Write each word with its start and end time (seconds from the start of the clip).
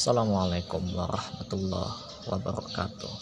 Assalamualaikum 0.00 0.96
warahmatullahi 0.96 2.24
wabarakatuh. 2.24 3.14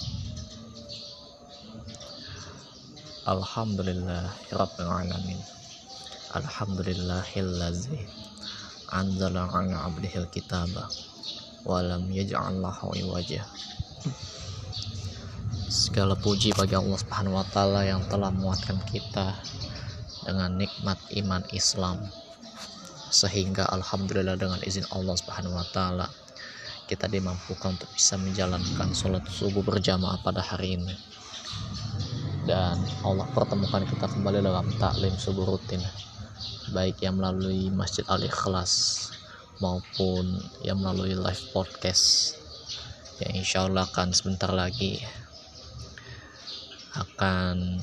Alhamdulillahirabbil 3.26 4.86
alamin. 4.86 5.42
Alhamdulillahillazi 6.38 7.98
anzala 8.94 9.50
ala 9.50 9.90
abdihil 9.90 10.30
kitaba 10.30 10.86
walam 11.66 12.06
yaj'al 12.14 12.62
lahu 12.62 12.94
Segala 15.66 16.14
puji 16.14 16.54
bagi 16.54 16.78
Allah 16.78 16.94
Subhanahu 16.94 17.42
wa 17.42 17.46
taala 17.50 17.90
yang 17.90 18.06
telah 18.06 18.30
menguatkan 18.30 18.78
kita 18.86 19.34
dengan 20.22 20.54
nikmat 20.54 21.02
iman 21.26 21.42
Islam. 21.50 22.06
Sehingga 23.10 23.66
alhamdulillah 23.66 24.38
dengan 24.38 24.62
izin 24.62 24.86
Allah 24.94 25.18
Subhanahu 25.18 25.58
wa 25.58 25.66
taala 25.74 26.06
kita 26.88 27.04
dimampukan 27.04 27.76
untuk 27.76 27.92
bisa 27.92 28.16
menjalankan 28.16 28.88
sholat 28.96 29.20
subuh 29.28 29.60
berjamaah 29.60 30.24
pada 30.24 30.40
hari 30.40 30.80
ini. 30.80 30.96
Dan 32.48 32.80
Allah 33.04 33.28
pertemukan 33.36 33.84
kita 33.84 34.08
kembali 34.08 34.40
dalam 34.40 34.72
taklim 34.80 35.12
subuh 35.20 35.44
rutin 35.44 35.84
baik 36.72 37.00
yang 37.04 37.20
melalui 37.20 37.68
Masjid 37.68 38.04
Al 38.08 38.24
Ikhlas 38.24 39.04
maupun 39.60 40.40
yang 40.64 40.80
melalui 40.80 41.12
live 41.12 41.44
podcast. 41.52 42.36
Yang 43.20 43.32
insya 43.44 43.58
Allah 43.68 43.84
akan 43.84 44.08
sebentar 44.16 44.48
lagi 44.48 45.04
akan 46.96 47.78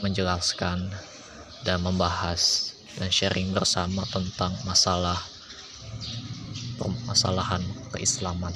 menjelaskan 0.00 0.88
dan 1.68 1.78
membahas 1.84 2.72
dan 2.96 3.12
sharing 3.12 3.52
bersama 3.52 4.02
tentang 4.08 4.56
masalah 4.64 5.18
permasalahan 6.80 7.60
keislaman 7.92 8.54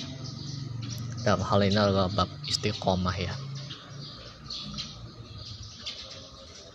dalam 1.25 1.43
hal 1.43 1.61
ini 1.65 1.79
adalah 1.79 2.11
bab 2.13 2.31
istiqomah 2.47 3.17
ya 3.17 3.35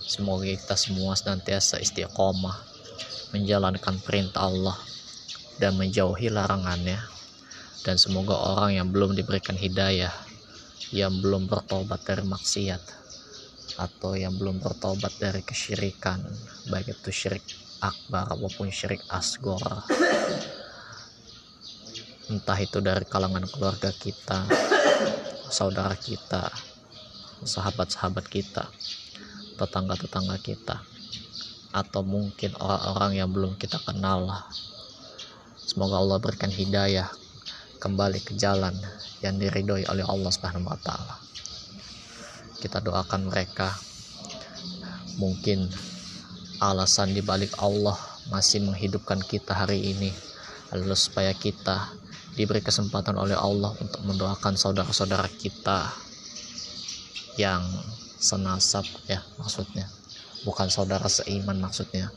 Semoga 0.10 0.44
kita 0.52 0.76
semua 0.76 1.16
senantiasa 1.16 1.80
istiqomah 1.80 2.58
menjalankan 3.32 4.02
perintah 4.02 4.52
Allah 4.52 4.76
dan 5.62 5.80
menjauhi 5.80 6.28
larangannya. 6.28 7.00
Dan 7.88 7.96
semoga 7.96 8.36
orang 8.36 8.76
yang 8.76 8.92
belum 8.92 9.16
diberikan 9.16 9.56
hidayah, 9.56 10.12
yang 10.92 11.24
belum 11.24 11.48
bertobat 11.48 12.04
dari 12.04 12.28
maksiat, 12.28 12.84
atau 13.80 14.20
yang 14.20 14.36
belum 14.36 14.60
bertobat 14.60 15.16
dari 15.22 15.40
kesyirikan, 15.40 16.20
baik 16.68 17.00
itu 17.00 17.16
syirik 17.16 17.46
akbar 17.80 18.36
maupun 18.36 18.68
syirik 18.68 19.00
asgor, 19.08 19.64
entah 22.30 22.58
itu 22.62 22.78
dari 22.80 23.04
kalangan 23.10 23.50
keluarga 23.50 23.90
kita, 23.90 24.46
saudara 25.50 25.98
kita, 25.98 26.54
sahabat-sahabat 27.42 28.30
kita, 28.30 28.70
tetangga-tetangga 29.58 30.38
kita 30.40 30.78
atau 31.70 32.02
mungkin 32.02 32.54
orang-orang 32.58 33.12
yang 33.14 33.30
belum 33.30 33.54
kita 33.54 33.78
kenal 33.86 34.26
semoga 35.62 36.02
Allah 36.02 36.18
berikan 36.18 36.50
hidayah 36.50 37.06
kembali 37.78 38.26
ke 38.26 38.34
jalan 38.34 38.74
yang 39.22 39.38
diridhoi 39.38 39.86
oleh 39.86 40.02
Allah 40.02 40.32
Subhanahu 40.34 40.66
wa 40.66 40.80
taala. 40.82 41.16
Kita 42.60 42.84
doakan 42.84 43.30
mereka. 43.30 43.72
Mungkin 45.22 45.68
alasan 46.64 47.12
dibalik 47.12 47.56
Allah 47.60 47.96
masih 48.32 48.64
menghidupkan 48.64 49.20
kita 49.24 49.52
hari 49.56 49.96
ini 49.96 50.12
adalah 50.72 50.96
supaya 50.96 51.32
kita 51.36 51.92
diberi 52.40 52.64
kesempatan 52.64 53.20
oleh 53.20 53.36
Allah 53.36 53.76
untuk 53.84 54.00
mendoakan 54.08 54.56
saudara-saudara 54.56 55.28
kita 55.28 55.92
yang 57.36 57.60
senasab 58.16 58.88
ya 59.12 59.20
maksudnya. 59.36 59.92
Bukan 60.48 60.72
saudara 60.72 61.12
seiman 61.12 61.60
maksudnya. 61.60 62.08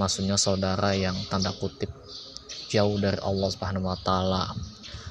Maksudnya 0.00 0.40
saudara 0.40 0.96
yang 0.96 1.12
tanda 1.28 1.52
kutip 1.52 1.92
jauh 2.72 2.96
dari 2.96 3.20
Allah 3.20 3.52
Subhanahu 3.52 3.84
wa 3.84 4.00
taala. 4.00 4.56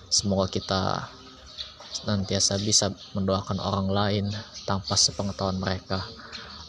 Semoga 0.09 0.49
kita 0.49 1.13
senantiasa 1.93 2.57
bisa 2.57 2.89
mendoakan 3.13 3.61
orang 3.61 3.87
lain 3.93 4.25
tanpa 4.65 4.97
sepengetahuan 4.97 5.61
mereka 5.61 6.01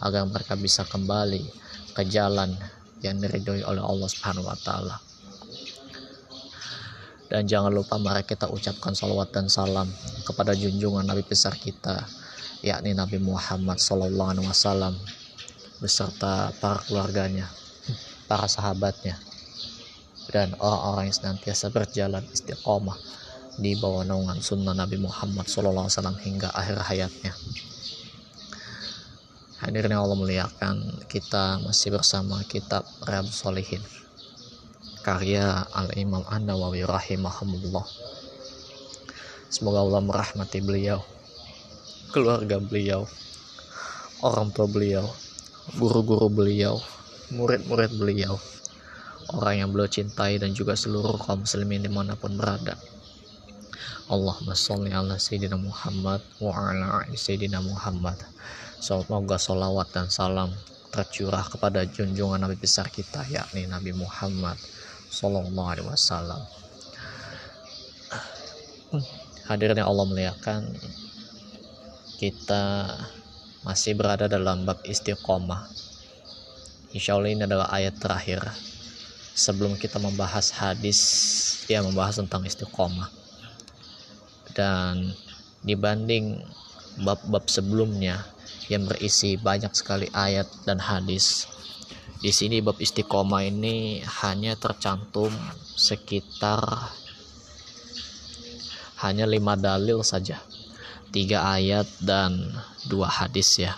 agar 0.05 0.29
mereka 0.29 0.53
bisa 0.53 0.85
kembali 0.85 1.49
ke 1.97 2.05
jalan 2.13 2.53
yang 3.01 3.17
diridhoi 3.17 3.65
oleh 3.65 3.81
Allah 3.81 4.09
Subhanahu 4.13 4.45
wa 4.45 4.59
taala 4.61 5.06
dan 7.27 7.43
jangan 7.47 7.75
lupa 7.75 7.99
mari 7.99 8.23
kita 8.23 8.47
ucapkan 8.47 8.95
salawat 8.95 9.35
dan 9.35 9.51
salam 9.51 9.91
kepada 10.23 10.55
junjungan 10.55 11.03
Nabi 11.03 11.27
besar 11.27 11.59
kita 11.59 12.07
yakni 12.63 12.95
Nabi 12.95 13.19
Muhammad 13.19 13.83
Sallallahu 13.83 14.31
Alaihi 14.33 14.49
Wasallam 14.49 14.95
beserta 15.83 16.55
para 16.57 16.81
keluarganya, 16.87 17.51
para 18.25 18.49
sahabatnya, 18.49 19.19
dan 20.33 20.57
orang-orang 20.57 21.13
yang 21.13 21.17
senantiasa 21.17 21.69
berjalan 21.69 22.25
istiqomah 22.33 22.97
di 23.61 23.77
bawah 23.77 24.07
naungan 24.07 24.41
sunnah 24.41 24.73
Nabi 24.73 24.97
Muhammad 24.97 25.51
Sallallahu 25.51 25.91
Alaihi 25.91 25.97
Wasallam 25.99 26.19
hingga 26.23 26.49
akhir 26.55 26.77
hayatnya. 26.81 27.33
Hadirin 29.57 29.97
Allah 29.97 30.17
muliakan, 30.17 31.07
kita 31.09 31.59
masih 31.65 31.97
bersama 31.97 32.41
kitab 32.45 32.85
Riyadhus 33.05 33.41
Solihin 33.41 33.81
karya 35.07 35.63
Al-Imam 35.71 36.27
An-Nawawi 36.27 36.83
rahimahumullah. 36.83 37.87
Semoga 39.47 39.87
Allah 39.87 40.03
merahmati 40.03 40.59
beliau 40.59 40.99
keluarga 42.17 42.57
beliau, 42.57 43.05
orang 44.25 44.49
tua 44.49 44.65
beliau, 44.65 45.05
guru-guru 45.77 46.33
beliau, 46.33 46.81
murid-murid 47.29 47.93
beliau, 47.93 48.41
orang 49.37 49.61
yang 49.61 49.69
beliau 49.69 49.85
cintai 49.85 50.41
dan 50.41 50.57
juga 50.57 50.73
seluruh 50.73 51.21
kaum 51.21 51.45
muslimin 51.45 51.85
di 51.85 51.93
mana 51.93 52.17
pun 52.17 52.33
berada. 52.41 52.81
Allahumma 54.09 54.57
sholli 54.57 54.97
ala 54.97 55.21
Sayyidina 55.21 55.61
Muhammad 55.61 56.25
wa 56.41 56.57
ala 56.57 57.05
Sayyidina 57.13 57.61
Muhammad. 57.61 58.17
Semoga 58.81 59.37
salawat 59.37 59.93
dan 59.93 60.09
salam 60.09 60.57
tercurah 60.89 61.45
kepada 61.45 61.85
junjungan 61.85 62.41
Nabi 62.41 62.57
besar 62.57 62.89
kita 62.89 63.29
yakni 63.29 63.69
Nabi 63.69 63.93
Muhammad 63.93 64.57
Sallallahu 65.17 65.69
Alaihi 65.73 65.89
Wasallam. 65.89 66.43
Hadirin 69.49 69.81
yang 69.81 69.89
Allah 69.89 70.05
muliakan, 70.05 70.77
kita 72.21 72.93
masih 73.65 73.97
berada 73.97 74.29
dalam 74.29 74.69
bab 74.69 74.85
istiqomah. 74.85 75.73
Insya 76.93 77.17
Allah 77.17 77.33
ini 77.33 77.49
adalah 77.49 77.73
ayat 77.73 77.97
terakhir 77.97 78.45
sebelum 79.33 79.81
kita 79.81 79.97
membahas 79.97 80.53
hadis 80.53 81.01
yang 81.73 81.89
membahas 81.89 82.21
tentang 82.21 82.45
istiqomah. 82.45 83.09
Dan 84.53 85.17
dibanding 85.65 86.45
bab-bab 87.05 87.49
sebelumnya 87.49 88.21
yang 88.69 88.85
berisi 88.85 89.41
banyak 89.41 89.73
sekali 89.73 90.13
ayat 90.13 90.49
dan 90.69 90.81
hadis, 90.81 91.49
di 92.17 92.33
sini 92.33 92.65
bab 92.65 92.81
istiqomah 92.81 93.45
ini 93.45 94.01
hanya 94.25 94.57
tercantum 94.57 95.29
sekitar 95.77 96.65
hanya 99.05 99.29
lima 99.29 99.61
dalil 99.61 100.01
saja. 100.01 100.41
Tiga 101.13 101.45
ayat 101.45 101.85
dan 102.01 102.57
dua 102.89 103.13
hadis 103.13 103.61
ya. 103.61 103.77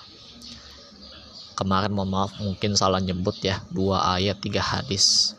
Kemarin 1.58 1.90
mohon 1.90 2.14
maaf 2.14 2.38
mungkin 2.38 2.78
salah 2.78 3.02
nyebut 3.02 3.34
ya. 3.42 3.58
Dua 3.74 4.14
ayat 4.14 4.38
tiga 4.38 4.62
hadis. 4.62 5.34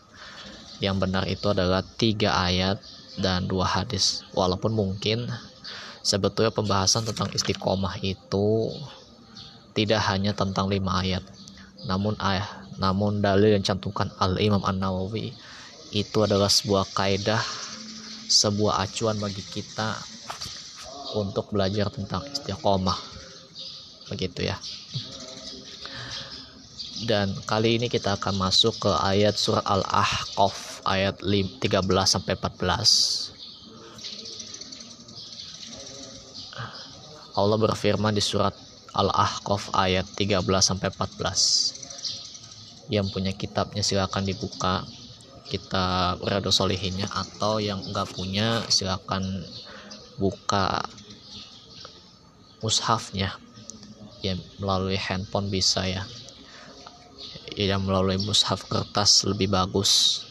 Yang 0.83 0.95
benar 0.99 1.23
itu 1.31 1.47
adalah 1.47 1.79
tiga 1.95 2.35
ayat 2.35 2.83
dan 3.15 3.47
dua 3.47 3.63
hadis. 3.63 4.27
Walaupun 4.35 4.75
mungkin 4.75 5.31
sebetulnya 6.03 6.51
pembahasan 6.51 7.07
tentang 7.07 7.31
istiqomah 7.31 8.03
itu 8.03 8.75
tidak 9.71 10.03
hanya 10.12 10.35
tentang 10.35 10.68
lima 10.68 11.00
ayat. 11.00 11.24
Namun 11.88 12.19
ayah 12.19 12.58
namun 12.79 13.19
dalil 13.19 13.53
yang 13.53 13.63
cantumkan 13.63 14.09
al 14.17 14.39
Imam 14.39 14.63
An 14.63 14.79
Nawawi 14.79 15.35
itu 15.91 16.17
adalah 16.23 16.47
sebuah 16.47 16.89
kaidah 16.95 17.41
sebuah 18.29 18.85
acuan 18.85 19.17
bagi 19.17 19.41
kita 19.41 19.97
untuk 21.17 21.49
belajar 21.49 21.89
tentang 21.89 22.21
istiqomah. 22.29 23.01
Begitu 24.13 24.45
ya. 24.45 24.57
Dan 27.09 27.33
kali 27.49 27.81
ini 27.81 27.89
kita 27.89 28.21
akan 28.21 28.37
masuk 28.37 28.77
ke 28.85 28.91
ayat 28.91 29.33
surat 29.33 29.63
Al-Ahqaf 29.65 30.83
ayat 30.83 31.23
13 31.23 31.63
sampai 32.03 32.35
14 32.35 33.39
Allah 37.39 37.55
berfirman 37.55 38.11
di 38.11 38.19
surat 38.19 38.51
Al-Ahqaf 38.91 39.71
ayat 39.79 40.11
13 40.11 40.43
sampai 40.59 40.91
14 40.91 41.78
yang 42.89 43.07
punya 43.07 43.31
kitabnya 43.38 43.86
silakan 43.86 44.25
dibuka 44.25 44.83
kita 45.50 46.18
berada 46.21 46.50
solihinnya 46.50 47.09
atau 47.09 47.57
yang 47.57 47.81
enggak 47.86 48.09
punya 48.13 48.65
silakan 48.69 49.45
buka 50.18 50.86
mushafnya. 52.62 53.33
Ya 54.19 54.36
melalui 54.59 55.00
handphone 55.00 55.47
bisa 55.47 55.88
ya. 55.88 56.03
Ya 57.56 57.80
melalui 57.80 58.19
mushaf 58.19 58.68
kertas 58.68 59.24
lebih 59.24 59.50
bagus. 59.50 60.25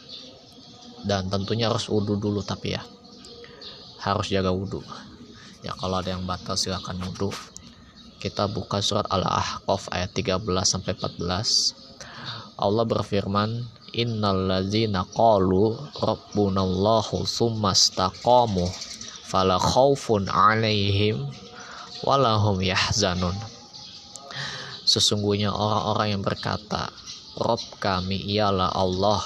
Dan 1.03 1.31
tentunya 1.33 1.73
harus 1.73 1.89
wudhu 1.89 2.21
dulu 2.21 2.45
tapi 2.45 2.77
ya. 2.77 2.83
Harus 4.03 4.29
jaga 4.31 4.53
wudhu 4.53 4.85
ya 5.63 5.75
kalau 5.75 5.99
ada 5.99 6.15
yang 6.15 6.23
batal 6.23 6.55
silahkan 6.55 6.95
wudhu 7.03 7.35
kita 8.19 8.51
buka 8.51 8.83
surat 8.83 9.07
Al-Ahqaf 9.11 9.91
ayat 9.95 10.11
13 10.15 10.43
sampai 10.63 10.95
14 10.95 11.88
Allah 12.59 12.83
berfirman 12.83 13.71
innalladzina 13.95 15.07
qalu 15.15 15.79
rabbunallahu 16.03 17.23
tsumastaqamu 17.23 18.67
fala 19.31 19.63
khaufun 19.63 20.27
alaihim 20.27 21.23
walahum 22.03 22.59
yahzanun. 22.59 23.39
Sesungguhnya 24.83 25.55
orang-orang 25.55 26.19
yang 26.19 26.23
berkata 26.27 26.91
Rob 27.39 27.63
kami 27.79 28.19
ialah 28.27 28.75
Allah. 28.75 29.23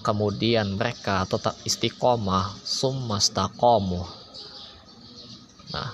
Kemudian 0.00 0.80
mereka 0.80 1.28
tetap 1.28 1.54
istiqomah 1.68 2.58
summastaqamu 2.64 4.02
nah 5.72 5.88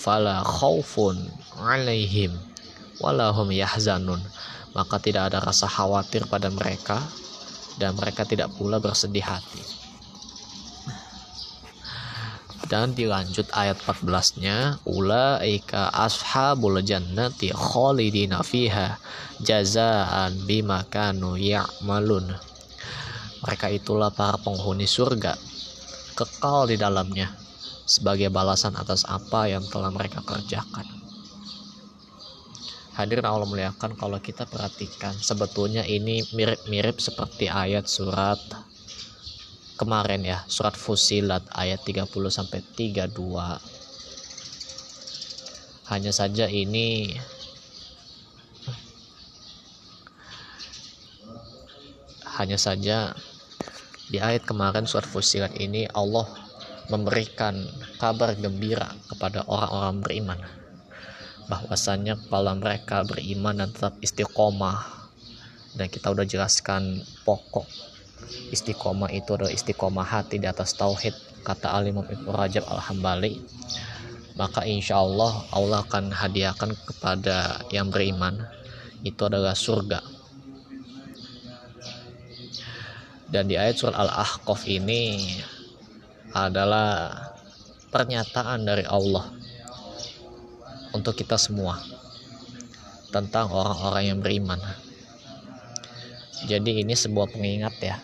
fala 0.00 0.40
khaufun 0.40 1.28
alaihim 1.60 2.32
walahum 3.04 3.52
yahzanun 3.52 4.20
maka 4.74 5.02
tidak 5.02 5.32
ada 5.32 5.42
rasa 5.42 5.66
khawatir 5.66 6.26
pada 6.30 6.46
mereka 6.52 7.02
dan 7.80 7.96
mereka 7.96 8.28
tidak 8.28 8.52
pula 8.54 8.78
bersedih 8.78 9.24
hati. 9.24 9.62
Dan 12.70 12.94
dilanjut 12.94 13.50
ayat 13.50 13.82
14-nya 13.82 14.78
ulaika 14.86 15.90
ashabul 15.90 16.78
jannati 16.86 17.50
khalidina 17.50 18.46
fiha 18.46 18.94
jazaan 19.42 20.46
bima 20.46 20.86
kanu 20.86 21.34
ya'malun. 21.34 22.30
Mereka 23.42 23.74
itulah 23.74 24.14
para 24.14 24.38
penghuni 24.38 24.86
surga 24.86 25.34
kekal 26.14 26.70
di 26.70 26.78
dalamnya 26.78 27.32
sebagai 27.88 28.30
balasan 28.30 28.78
atas 28.78 29.02
apa 29.08 29.50
yang 29.50 29.66
telah 29.66 29.90
mereka 29.90 30.22
kerjakan 30.22 30.99
Hadirin 32.90 33.22
Allah 33.22 33.46
muliakan 33.46 33.94
kalau 33.94 34.18
kita 34.18 34.50
perhatikan 34.50 35.14
sebetulnya 35.14 35.86
ini 35.86 36.26
mirip-mirip 36.34 36.98
seperti 36.98 37.46
ayat 37.46 37.86
surat 37.86 38.38
kemarin 39.80 40.20
ya 40.26 40.44
surat 40.44 40.76
Fusilat 40.76 41.46
ayat 41.56 41.80
30 41.86 42.04
sampai 42.28 42.60
32 42.76 43.14
hanya 45.88 46.12
saja 46.12 46.44
ini 46.50 47.16
hanya 52.36 52.60
saja 52.60 53.16
di 54.12 54.20
ayat 54.20 54.44
kemarin 54.44 54.84
surat 54.84 55.08
Fusilat 55.08 55.56
ini 55.56 55.88
Allah 55.96 56.28
memberikan 56.92 57.56
kabar 57.96 58.34
gembira 58.36 58.92
kepada 59.08 59.46
orang-orang 59.48 59.96
beriman 60.04 60.59
bahwasannya 61.50 62.14
kepala 62.14 62.54
mereka 62.54 63.02
beriman 63.02 63.58
dan 63.58 63.74
tetap 63.74 63.98
istiqomah. 63.98 65.02
Dan 65.74 65.90
kita 65.90 66.10
udah 66.14 66.26
jelaskan 66.26 67.02
pokok 67.26 67.66
istiqomah 68.50 69.10
itu 69.10 69.34
adalah 69.34 69.52
istiqomah 69.52 70.06
hati 70.06 70.38
di 70.38 70.46
atas 70.46 70.74
tauhid 70.76 71.14
kata 71.42 71.72
alimum 71.72 72.06
Ibnu 72.06 72.30
Rajab 72.30 72.66
Al-Hambali. 72.66 73.42
Maka 74.38 74.64
insya 74.64 75.02
Allah 75.02 75.44
Allah 75.52 75.84
akan 75.84 76.14
hadiahkan 76.14 76.70
kepada 76.86 77.66
yang 77.74 77.90
beriman 77.90 78.40
itu 79.02 79.20
adalah 79.26 79.52
surga. 79.56 80.00
Dan 83.30 83.46
di 83.46 83.54
ayat 83.54 83.78
surat 83.78 83.94
Al-Ahqaf 83.94 84.66
ini 84.66 85.22
adalah 86.34 87.14
pernyataan 87.94 88.66
dari 88.66 88.82
Allah 88.86 89.39
untuk 90.96 91.14
kita 91.14 91.38
semua 91.38 91.78
tentang 93.10 93.50
orang-orang 93.50 94.14
yang 94.14 94.18
beriman. 94.22 94.58
Jadi 96.46 96.80
ini 96.80 96.94
sebuah 96.96 97.30
pengingat 97.30 97.74
ya 97.82 97.96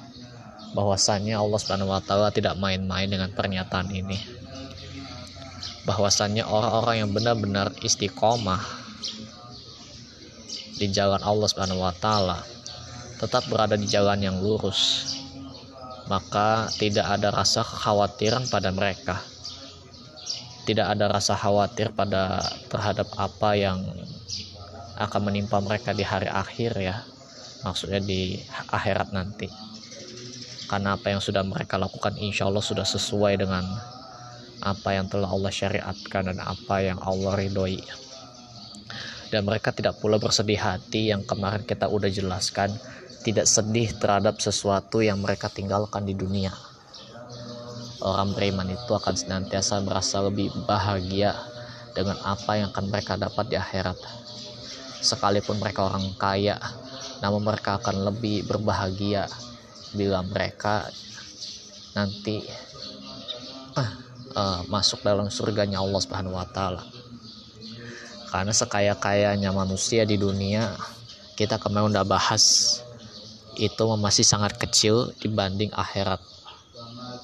bahwasannya 0.77 1.39
Allah 1.39 1.57
Subhanahu 1.57 1.89
wa 1.89 2.03
taala 2.05 2.29
tidak 2.29 2.59
main-main 2.61 3.09
dengan 3.09 3.33
pernyataan 3.33 3.89
ini. 3.95 4.19
Bahwasannya 5.87 6.45
orang-orang 6.45 7.07
yang 7.07 7.11
benar-benar 7.15 7.73
istiqomah 7.81 8.61
di 10.77 10.93
jalan 10.93 11.23
Allah 11.25 11.49
Subhanahu 11.49 11.81
wa 11.81 11.95
taala 11.97 12.45
tetap 13.17 13.49
berada 13.49 13.81
di 13.81 13.89
jalan 13.89 14.21
yang 14.21 14.37
lurus 14.45 15.09
maka 16.07 16.69
tidak 16.77 17.09
ada 17.09 17.33
rasa 17.33 17.65
kekhawatiran 17.65 18.45
pada 18.53 18.69
mereka 18.71 19.19
tidak 20.67 20.99
ada 20.99 21.07
rasa 21.07 21.39
khawatir 21.39 21.95
pada 21.95 22.43
terhadap 22.67 23.07
apa 23.15 23.55
yang 23.55 23.79
akan 24.99 25.31
menimpa 25.31 25.63
mereka 25.63 25.95
di 25.95 26.03
hari 26.03 26.27
akhir 26.27 26.75
ya. 26.83 27.07
Maksudnya 27.63 28.03
di 28.03 28.43
akhirat 28.75 29.15
nanti. 29.15 29.47
Karena 30.67 30.99
apa 30.99 31.15
yang 31.15 31.23
sudah 31.23 31.47
mereka 31.47 31.79
lakukan 31.79 32.19
insya 32.19 32.51
Allah 32.51 32.67
sudah 32.67 32.83
sesuai 32.83 33.39
dengan 33.39 33.63
apa 34.59 34.99
yang 34.99 35.07
telah 35.07 35.31
Allah 35.31 35.55
syariatkan 35.55 36.35
dan 36.35 36.43
apa 36.43 36.83
yang 36.83 36.99
Allah 36.99 37.39
ridhoi. 37.39 37.79
Dan 39.31 39.47
mereka 39.47 39.71
tidak 39.71 40.03
pula 40.03 40.19
bersedih 40.19 40.59
hati 40.59 41.15
yang 41.15 41.23
kemarin 41.23 41.63
kita 41.63 41.87
udah 41.87 42.11
jelaskan. 42.11 42.75
Tidak 43.23 43.47
sedih 43.47 43.95
terhadap 43.99 44.39
sesuatu 44.39 45.03
yang 45.03 45.19
mereka 45.23 45.51
tinggalkan 45.51 46.07
di 46.07 46.15
dunia 46.15 46.66
orang 48.05 48.37
beriman 48.37 48.69
itu 48.69 48.93
akan 48.93 49.15
senantiasa 49.17 49.81
merasa 49.81 50.21
lebih 50.21 50.53
bahagia 50.69 51.33
dengan 51.97 52.21
apa 52.21 52.61
yang 52.61 52.69
akan 52.73 52.93
mereka 52.93 53.17
dapat 53.17 53.49
di 53.49 53.57
akhirat. 53.57 53.97
Sekalipun 55.01 55.57
mereka 55.57 55.89
orang 55.89 56.13
kaya, 56.21 56.61
namun 57.25 57.41
mereka 57.41 57.81
akan 57.81 58.13
lebih 58.13 58.45
berbahagia 58.45 59.25
bila 59.97 60.21
mereka 60.21 60.85
nanti 61.97 62.45
uh, 63.81 63.91
uh, 64.37 64.61
masuk 64.69 65.01
dalam 65.01 65.33
surganya 65.33 65.81
Allah 65.81 66.01
Subhanahu 66.03 66.37
wa 66.37 66.45
taala. 66.45 66.85
Karena 68.29 68.53
sekaya-kayanya 68.53 69.55
manusia 69.55 70.05
di 70.05 70.21
dunia, 70.21 70.77
kita 71.41 71.57
kemarin 71.57 71.97
udah 71.97 72.05
bahas 72.05 72.77
itu 73.57 73.85
masih 73.97 74.27
sangat 74.27 74.61
kecil 74.61 75.17
dibanding 75.17 75.73
akhirat 75.73 76.21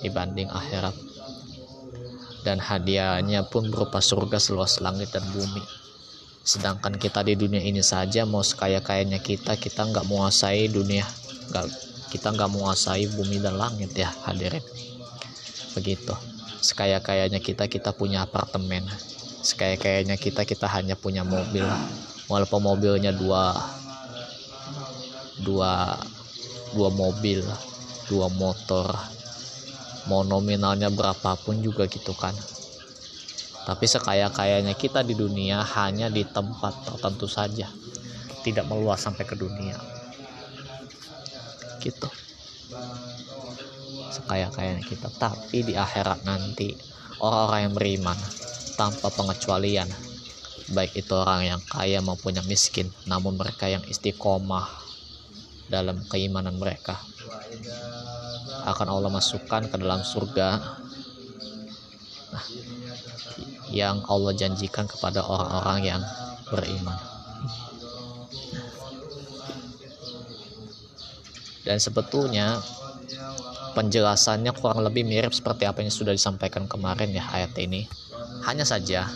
dibanding 0.02 0.50
akhirat. 0.50 0.94
Dan 2.42 2.58
hadiahnya 2.58 3.46
pun 3.46 3.70
berupa 3.70 4.02
surga 4.02 4.42
seluas 4.42 4.82
langit 4.82 5.14
dan 5.14 5.22
bumi. 5.30 5.62
Sedangkan 6.42 6.98
kita 6.98 7.22
di 7.22 7.38
dunia 7.38 7.62
ini 7.62 7.86
saja 7.86 8.26
mau 8.26 8.42
sekaya-kayanya 8.42 9.22
kita 9.22 9.54
kita 9.54 9.86
nggak 9.86 10.02
menguasai 10.10 10.66
dunia 10.66 11.06
nggak 11.54 11.66
kita 12.10 12.34
nggak 12.34 12.50
menguasai 12.50 13.06
bumi 13.14 13.38
dan 13.38 13.54
langit 13.56 13.94
ya 13.94 14.10
hadirin. 14.26 14.64
Begitu. 15.78 16.12
Sekaya-kayanya 16.58 17.38
kita 17.38 17.70
kita 17.70 17.94
punya 17.94 18.26
apartemen. 18.26 18.84
Sekaya-kayanya 19.42 20.18
kita 20.18 20.42
kita 20.42 20.66
hanya 20.66 20.98
punya 20.98 21.22
mobil. 21.22 21.64
Walaupun 22.26 22.60
mobilnya 22.62 23.14
dua 23.14 23.54
dua 25.42 25.98
dua 26.72 26.88
mobil 26.90 27.42
dua 28.06 28.28
motor 28.32 28.92
mau 30.10 30.26
nominalnya 30.26 30.90
berapapun 30.90 31.62
juga 31.62 31.86
gitu 31.86 32.14
kan. 32.16 32.34
Tapi 33.62 33.86
sekaya-kayanya 33.86 34.74
kita 34.74 35.06
di 35.06 35.14
dunia 35.14 35.62
hanya 35.78 36.10
di 36.10 36.26
tempat 36.26 36.82
tertentu 36.82 37.30
saja. 37.30 37.70
Tidak 38.42 38.66
meluas 38.66 38.98
sampai 38.98 39.22
ke 39.22 39.38
dunia. 39.38 39.78
Gitu. 41.78 42.08
Sekaya-kayanya 44.10 44.82
kita. 44.82 45.06
Tapi 45.14 45.62
di 45.62 45.78
akhirat 45.78 46.26
nanti 46.26 46.74
orang-orang 47.22 47.60
yang 47.70 47.74
beriman 47.78 48.18
tanpa 48.74 49.14
pengecualian 49.14 49.86
baik 50.72 51.04
itu 51.04 51.12
orang 51.12 51.42
yang 51.44 51.60
kaya 51.68 52.00
maupun 52.00 52.32
yang 52.32 52.48
miskin 52.48 52.88
namun 53.04 53.36
mereka 53.36 53.68
yang 53.68 53.84
istiqomah 53.84 54.64
dalam 55.68 56.00
keimanan 56.08 56.56
mereka 56.56 56.96
akan 58.66 58.88
Allah 58.88 59.10
masukkan 59.10 59.66
ke 59.66 59.76
dalam 59.78 60.02
surga. 60.06 60.48
Nah, 62.32 62.46
yang 63.72 64.04
Allah 64.08 64.32
janjikan 64.36 64.84
kepada 64.88 65.24
orang-orang 65.24 65.78
yang 65.84 66.02
beriman. 66.48 67.12
dan 71.62 71.78
sebetulnya 71.78 72.58
penjelasannya 73.72 74.52
kurang 74.52 74.82
lebih 74.84 75.06
mirip 75.06 75.32
seperti 75.32 75.64
apa 75.64 75.80
yang 75.80 75.94
sudah 75.94 76.12
disampaikan 76.12 76.66
kemarin 76.68 77.14
ya 77.14 77.24
ayat 77.30 77.54
ini. 77.62 77.86
Hanya 78.44 78.66
saja 78.66 79.06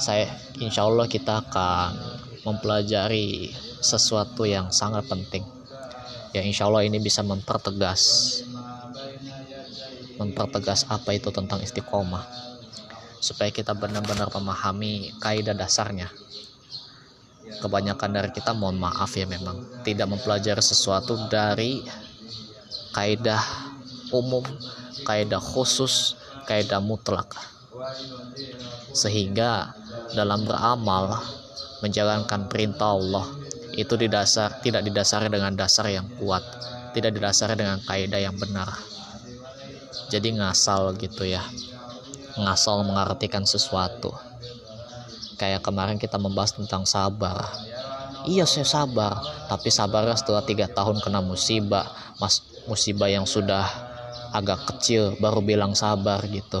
saya 0.00 0.28
insya 0.60 0.84
Allah 0.88 1.08
kita 1.08 1.44
akan 1.44 1.92
mempelajari 2.44 3.52
sesuatu 3.80 4.48
yang 4.48 4.72
sangat 4.72 5.04
penting 5.08 5.44
ya 6.30 6.42
insya 6.42 6.70
Allah 6.70 6.86
ini 6.86 7.02
bisa 7.02 7.22
mempertegas 7.26 8.42
mempertegas 10.20 10.84
apa 10.92 11.16
itu 11.16 11.32
tentang 11.32 11.64
istiqomah. 11.64 12.28
Supaya 13.24 13.48
kita 13.48 13.72
benar-benar 13.72 14.28
memahami 14.28 15.16
kaidah 15.16 15.56
dasarnya. 15.56 16.12
Kebanyakan 17.60 18.10
dari 18.12 18.30
kita 18.36 18.52
mohon 18.52 18.76
maaf 18.76 19.16
ya 19.16 19.24
memang 19.24 19.64
tidak 19.82 20.12
mempelajari 20.12 20.60
sesuatu 20.60 21.16
dari 21.32 21.80
kaidah 22.92 23.40
umum 24.12 24.44
kaidah 25.08 25.40
khusus 25.40 26.16
kaidah 26.44 26.80
mutlak. 26.84 27.32
Sehingga 28.92 29.72
dalam 30.12 30.44
beramal 30.44 31.16
menjalankan 31.80 32.48
perintah 32.48 32.92
Allah 32.92 33.39
itu 33.74 33.94
didasar 33.94 34.62
tidak 34.62 34.82
didasari 34.82 35.30
dengan 35.30 35.54
dasar 35.54 35.86
yang 35.90 36.06
kuat 36.18 36.42
tidak 36.90 37.14
didasari 37.16 37.54
dengan 37.54 37.78
kaidah 37.86 38.20
yang 38.20 38.34
benar. 38.34 38.66
Jadi 40.10 40.34
ngasal 40.38 40.98
gitu 40.98 41.22
ya. 41.22 41.42
Ngasal 42.34 42.82
mengartikan 42.86 43.46
sesuatu. 43.46 44.10
Kayak 45.38 45.62
kemarin 45.64 45.96
kita 45.96 46.18
membahas 46.18 46.58
tentang 46.58 46.84
sabar. 46.84 47.46
Iya 48.26 48.44
saya 48.44 48.66
sabar. 48.66 49.22
Tapi 49.46 49.70
sabarnya 49.70 50.18
setelah 50.18 50.42
tiga 50.42 50.66
tahun 50.66 50.98
kena 50.98 51.22
musibah. 51.22 51.86
Mas 52.18 52.42
musibah 52.66 53.08
yang 53.08 53.24
sudah 53.24 53.66
agak 54.34 54.66
kecil 54.74 55.14
baru 55.22 55.40
bilang 55.42 55.72
sabar 55.78 56.20
gitu. 56.26 56.60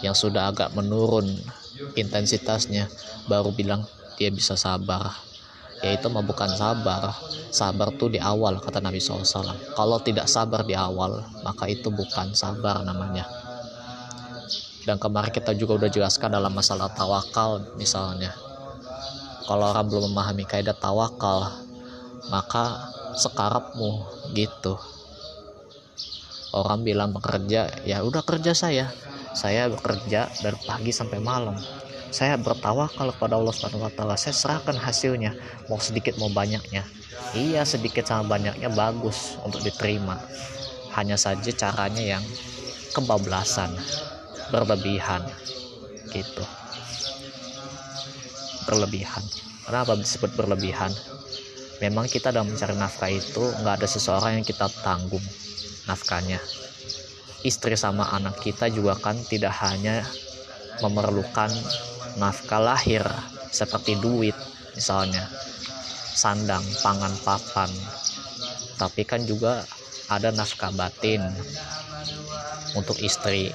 Yang 0.00 0.30
sudah 0.30 0.48
agak 0.48 0.72
menurun 0.72 1.26
intensitasnya 1.98 2.88
baru 3.26 3.52
bilang 3.52 3.84
dia 4.16 4.30
bisa 4.32 4.54
sabar 4.54 5.29
yaitu 5.80 6.06
bukan 6.12 6.50
sabar. 6.56 7.12
Sabar 7.50 7.90
tuh 7.96 8.14
di 8.14 8.20
awal 8.22 8.62
kata 8.62 8.78
Nabi 8.78 9.02
SAW 9.02 9.74
kalau 9.74 9.98
tidak 9.98 10.30
sabar 10.30 10.62
di 10.62 10.76
awal 10.76 11.24
maka 11.42 11.66
itu 11.66 11.90
bukan 11.90 12.36
sabar 12.36 12.84
namanya. 12.86 13.26
Dan 14.84 14.96
kemarin 14.96 15.32
kita 15.34 15.52
juga 15.52 15.76
udah 15.76 15.90
jelaskan 15.92 16.32
dalam 16.32 16.52
masalah 16.54 16.88
tawakal 16.94 17.76
misalnya. 17.76 18.32
Kalau 19.44 19.66
orang 19.66 19.86
belum 19.90 20.14
memahami 20.14 20.46
kaidah 20.46 20.76
tawakal 20.76 21.48
maka 22.30 22.92
sekarapmu 23.18 24.06
gitu. 24.36 24.78
Orang 26.54 26.82
bilang 26.86 27.10
bekerja 27.10 27.82
ya 27.82 28.02
udah 28.04 28.22
kerja 28.22 28.54
saya. 28.54 28.86
Saya 29.30 29.70
bekerja 29.70 30.26
dari 30.42 30.58
pagi 30.66 30.90
sampai 30.90 31.22
malam 31.22 31.54
saya 32.10 32.34
bertawakal 32.34 33.14
kepada 33.14 33.38
Allah 33.38 33.54
Subhanahu 33.54 33.86
wa 33.86 33.92
taala. 33.94 34.18
Saya 34.18 34.34
serahkan 34.34 34.74
hasilnya, 34.74 35.34
mau 35.70 35.78
sedikit 35.78 36.18
mau 36.18 36.26
banyaknya. 36.30 36.82
Iya, 37.38 37.62
sedikit 37.62 38.02
sama 38.02 38.26
banyaknya 38.38 38.66
bagus 38.74 39.38
untuk 39.46 39.62
diterima. 39.62 40.18
Hanya 40.98 41.14
saja 41.14 41.50
caranya 41.54 42.02
yang 42.02 42.24
kebablasan, 42.90 43.70
berlebihan 44.50 45.22
gitu. 46.10 46.42
Berlebihan. 48.66 49.22
Kenapa 49.62 49.94
disebut 49.94 50.34
berlebihan? 50.34 50.90
Memang 51.78 52.10
kita 52.10 52.34
dalam 52.34 52.50
mencari 52.50 52.74
nafkah 52.74 53.08
itu 53.08 53.40
nggak 53.62 53.80
ada 53.80 53.88
seseorang 53.88 54.42
yang 54.42 54.46
kita 54.46 54.66
tanggung 54.82 55.22
nafkahnya. 55.86 56.42
Istri 57.40 57.78
sama 57.78 58.10
anak 58.12 58.42
kita 58.42 58.68
juga 58.68 58.98
kan 58.98 59.16
tidak 59.30 59.54
hanya 59.64 60.04
memerlukan 60.84 61.48
nafkah 62.20 62.60
lahir 62.60 63.00
seperti 63.48 63.96
duit 63.96 64.36
misalnya 64.76 65.24
sandang 66.12 66.62
pangan 66.84 67.16
papan. 67.24 67.72
Tapi 68.76 69.08
kan 69.08 69.24
juga 69.24 69.64
ada 70.12 70.28
nafkah 70.28 70.68
batin 70.76 71.24
untuk 72.76 73.00
istri. 73.00 73.48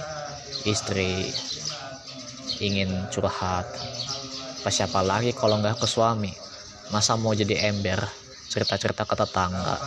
Istri 0.66 1.30
ingin 2.58 2.90
curhat. 3.14 3.70
Pas 4.66 4.74
siapa 4.74 5.06
lagi 5.06 5.30
kalau 5.30 5.62
nggak 5.62 5.78
ke 5.78 5.86
suami? 5.86 6.34
Masa 6.90 7.14
mau 7.14 7.38
jadi 7.38 7.70
ember? 7.70 8.02
Cerita-cerita 8.50 9.06
ke 9.06 9.14
tetangga. 9.14 9.78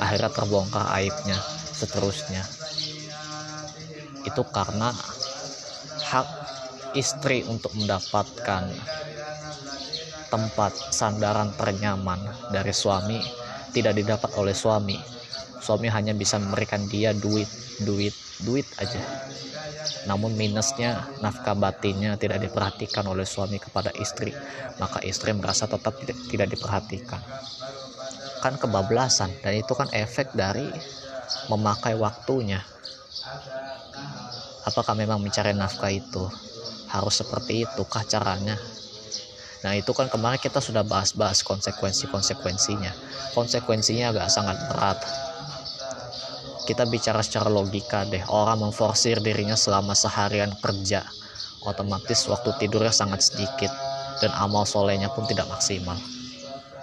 Akhirnya 0.00 0.32
terbongkar 0.32 0.88
aibnya 0.96 1.36
seterusnya. 1.76 2.40
Itu 4.24 4.40
karena 4.48 4.88
hak 6.08 6.41
istri 6.94 7.44
untuk 7.48 7.72
mendapatkan 7.76 8.68
tempat 10.32 10.72
sandaran 10.96 11.52
ternyaman 11.60 12.20
dari 12.48 12.72
suami 12.72 13.20
tidak 13.72 13.96
didapat 13.96 14.32
oleh 14.40 14.56
suami. 14.56 14.96
Suami 15.62 15.86
hanya 15.92 16.16
bisa 16.16 16.40
memberikan 16.40 16.88
dia 16.88 17.12
duit 17.12 17.48
duit 17.84 18.16
duit 18.40 18.66
aja. 18.80 19.00
Namun 20.08 20.34
minusnya 20.34 21.06
nafkah 21.22 21.54
batinnya 21.54 22.18
tidak 22.18 22.42
diperhatikan 22.42 23.06
oleh 23.06 23.22
suami 23.22 23.62
kepada 23.62 23.94
istri 23.98 24.34
maka 24.82 24.98
istri 25.06 25.30
merasa 25.36 25.70
tetap 25.70 25.94
tidak, 26.02 26.48
diperhatikan. 26.50 27.22
Kan 28.42 28.58
kebablasan 28.58 29.30
dan 29.44 29.54
itu 29.54 29.72
kan 29.76 29.86
efek 29.94 30.34
dari 30.34 30.66
memakai 31.46 31.94
waktunya. 31.94 32.58
Apakah 34.66 34.94
memang 34.94 35.22
mencari 35.22 35.54
nafkah 35.54 35.90
itu 35.90 36.26
harus 36.92 37.24
seperti 37.24 37.64
itu 37.64 37.82
kah 37.88 38.04
caranya? 38.04 38.60
Nah 39.64 39.72
itu 39.78 39.90
kan 39.96 40.12
kemarin 40.12 40.36
kita 40.36 40.60
sudah 40.60 40.84
bahas-bahas 40.84 41.40
konsekuensi-konsekuensinya. 41.46 42.92
Konsekuensinya 43.32 44.12
agak 44.12 44.28
sangat 44.28 44.58
berat. 44.68 44.98
Kita 46.68 46.84
bicara 46.86 47.24
secara 47.24 47.48
logika 47.48 48.04
deh. 48.04 48.22
Orang 48.28 48.62
memforsir 48.62 49.18
dirinya 49.24 49.56
selama 49.56 49.96
seharian 49.96 50.52
kerja 50.60 51.06
otomatis 51.62 52.26
waktu 52.26 52.50
tidurnya 52.58 52.90
sangat 52.90 53.22
sedikit 53.22 53.70
dan 54.18 54.34
amal 54.34 54.66
solehnya 54.66 55.08
pun 55.14 55.24
tidak 55.30 55.46
maksimal. 55.46 55.96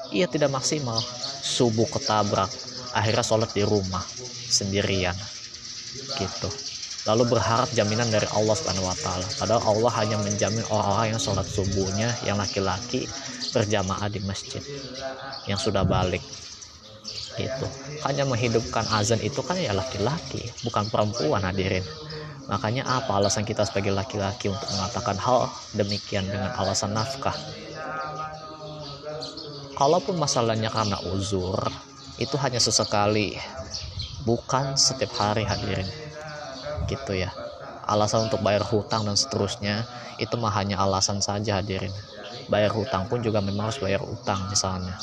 Iya 0.10 0.32
tidak 0.32 0.56
maksimal. 0.56 0.98
Subuh 1.44 1.88
ketabrak 1.88 2.50
akhirnya 2.96 3.24
sholat 3.24 3.52
di 3.54 3.62
rumah 3.62 4.02
sendirian 4.50 5.14
gitu 6.18 6.69
lalu 7.10 7.26
berharap 7.26 7.74
jaminan 7.74 8.14
dari 8.14 8.30
Allah 8.30 8.54
Subhanahu 8.54 8.86
wa 8.86 8.94
taala. 8.94 9.26
Padahal 9.42 9.66
Allah 9.66 9.92
hanya 9.98 10.18
menjamin 10.22 10.62
orang-orang 10.70 11.18
yang 11.18 11.22
sholat 11.22 11.50
subuhnya 11.50 12.14
yang 12.22 12.38
laki-laki 12.38 13.10
berjamaah 13.50 14.06
di 14.14 14.22
masjid 14.22 14.62
yang 15.50 15.58
sudah 15.58 15.82
balik. 15.82 16.22
Itu 17.42 17.66
hanya 18.06 18.30
menghidupkan 18.30 18.86
azan 18.94 19.18
itu 19.26 19.42
kan 19.42 19.58
ya 19.58 19.74
laki-laki 19.74 20.54
bukan 20.62 20.86
perempuan 20.94 21.42
hadirin. 21.42 21.82
Makanya 22.46 22.86
apa 22.86 23.18
alasan 23.18 23.42
kita 23.42 23.66
sebagai 23.66 23.90
laki-laki 23.90 24.54
untuk 24.54 24.70
mengatakan 24.70 25.18
hal 25.18 25.50
demikian 25.74 26.30
dengan 26.30 26.54
alasan 26.62 26.94
nafkah? 26.94 27.34
Kalaupun 29.74 30.14
masalahnya 30.14 30.70
karena 30.70 31.02
uzur 31.10 31.58
itu 32.22 32.38
hanya 32.38 32.62
sesekali. 32.62 33.34
Bukan 34.20 34.76
setiap 34.76 35.16
hari 35.16 35.48
hadirin 35.48 35.88
gitu 36.90 37.14
ya. 37.14 37.30
Alasan 37.86 38.30
untuk 38.30 38.42
bayar 38.42 38.66
hutang 38.66 39.06
dan 39.06 39.18
seterusnya 39.18 39.86
itu 40.18 40.34
mah 40.38 40.54
hanya 40.58 40.82
alasan 40.82 41.22
saja 41.22 41.62
hadirin. 41.62 41.94
Bayar 42.50 42.74
hutang 42.74 43.06
pun 43.06 43.22
juga 43.22 43.42
memang 43.42 43.70
harus 43.70 43.82
bayar 43.82 44.02
utang 44.02 44.50
misalnya. 44.50 44.98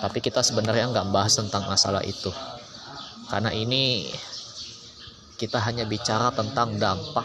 Tapi 0.00 0.20
kita 0.20 0.44
sebenarnya 0.44 0.92
nggak 0.92 1.08
bahas 1.12 1.36
tentang 1.36 1.64
masalah 1.68 2.04
itu. 2.04 2.28
Karena 3.28 3.52
ini 3.52 4.12
kita 5.36 5.60
hanya 5.60 5.84
bicara 5.84 6.32
tentang 6.32 6.76
dampak 6.80 7.24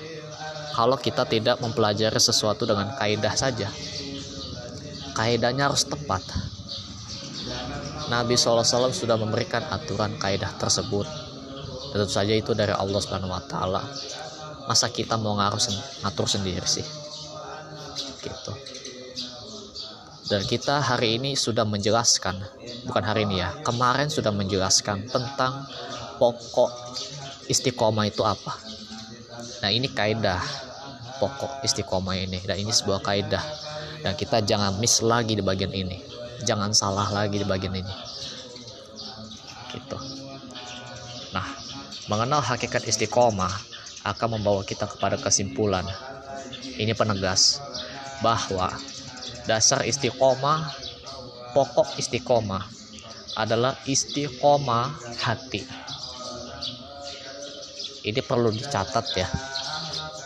kalau 0.72 0.96
kita 0.96 1.28
tidak 1.28 1.60
mempelajari 1.60 2.20
sesuatu 2.20 2.64
dengan 2.64 2.96
kaidah 2.96 3.36
saja. 3.36 3.68
Kaidahnya 5.16 5.68
harus 5.68 5.84
tepat. 5.84 6.24
Nabi 8.08 8.36
SAW 8.36 8.92
sudah 8.92 9.16
memberikan 9.16 9.64
aturan 9.72 10.16
kaidah 10.20 10.52
tersebut 10.60 11.31
tentu 11.92 12.08
saja 12.08 12.32
itu 12.32 12.56
dari 12.56 12.72
Allah 12.72 13.00
Subhanahu 13.04 13.36
wa 13.36 13.44
taala. 13.44 13.84
Masa 14.66 14.88
kita 14.88 15.20
mau 15.20 15.36
ngaruh 15.36 15.60
sen 15.60 15.76
ngatur 16.08 16.28
sendiri 16.28 16.64
sih? 16.64 16.86
Gitu. 18.24 18.54
Dan 20.32 20.48
kita 20.48 20.80
hari 20.80 21.20
ini 21.20 21.36
sudah 21.36 21.68
menjelaskan 21.68 22.40
bukan 22.88 23.04
hari 23.04 23.28
ini 23.28 23.44
ya 23.44 23.52
kemarin 23.68 24.08
sudah 24.08 24.32
menjelaskan 24.32 25.04
tentang 25.12 25.68
pokok 26.16 26.72
istiqomah 27.52 28.08
itu 28.08 28.24
apa. 28.24 28.56
Nah 29.60 29.70
ini 29.76 29.92
kaidah 29.92 30.40
pokok 31.20 31.68
istiqomah 31.68 32.16
ini 32.16 32.40
dan 32.48 32.56
ini 32.56 32.72
sebuah 32.72 33.04
kaidah. 33.04 33.44
Dan 34.02 34.16
kita 34.16 34.40
jangan 34.42 34.80
miss 34.80 35.04
lagi 35.04 35.36
di 35.36 35.44
bagian 35.44 35.76
ini. 35.76 36.00
Jangan 36.48 36.72
salah 36.74 37.12
lagi 37.12 37.38
di 37.38 37.46
bagian 37.46 37.76
ini. 37.76 37.94
Gitu 39.76 40.21
mengenal 42.10 42.42
hakikat 42.42 42.90
istiqomah 42.90 43.52
akan 44.02 44.40
membawa 44.40 44.66
kita 44.66 44.90
kepada 44.90 45.22
kesimpulan. 45.22 45.86
Ini 46.82 46.98
penegas 46.98 47.62
bahwa 48.26 48.74
dasar 49.46 49.86
istiqomah 49.86 50.74
pokok 51.54 52.02
istiqomah 52.02 52.66
adalah 53.38 53.78
istiqomah 53.86 54.98
hati. 55.22 55.62
Ini 58.02 58.18
perlu 58.26 58.50
dicatat 58.50 59.06
ya. 59.14 59.30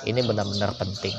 Ini 0.08 0.24
benar-benar 0.24 0.80
penting. 0.80 1.18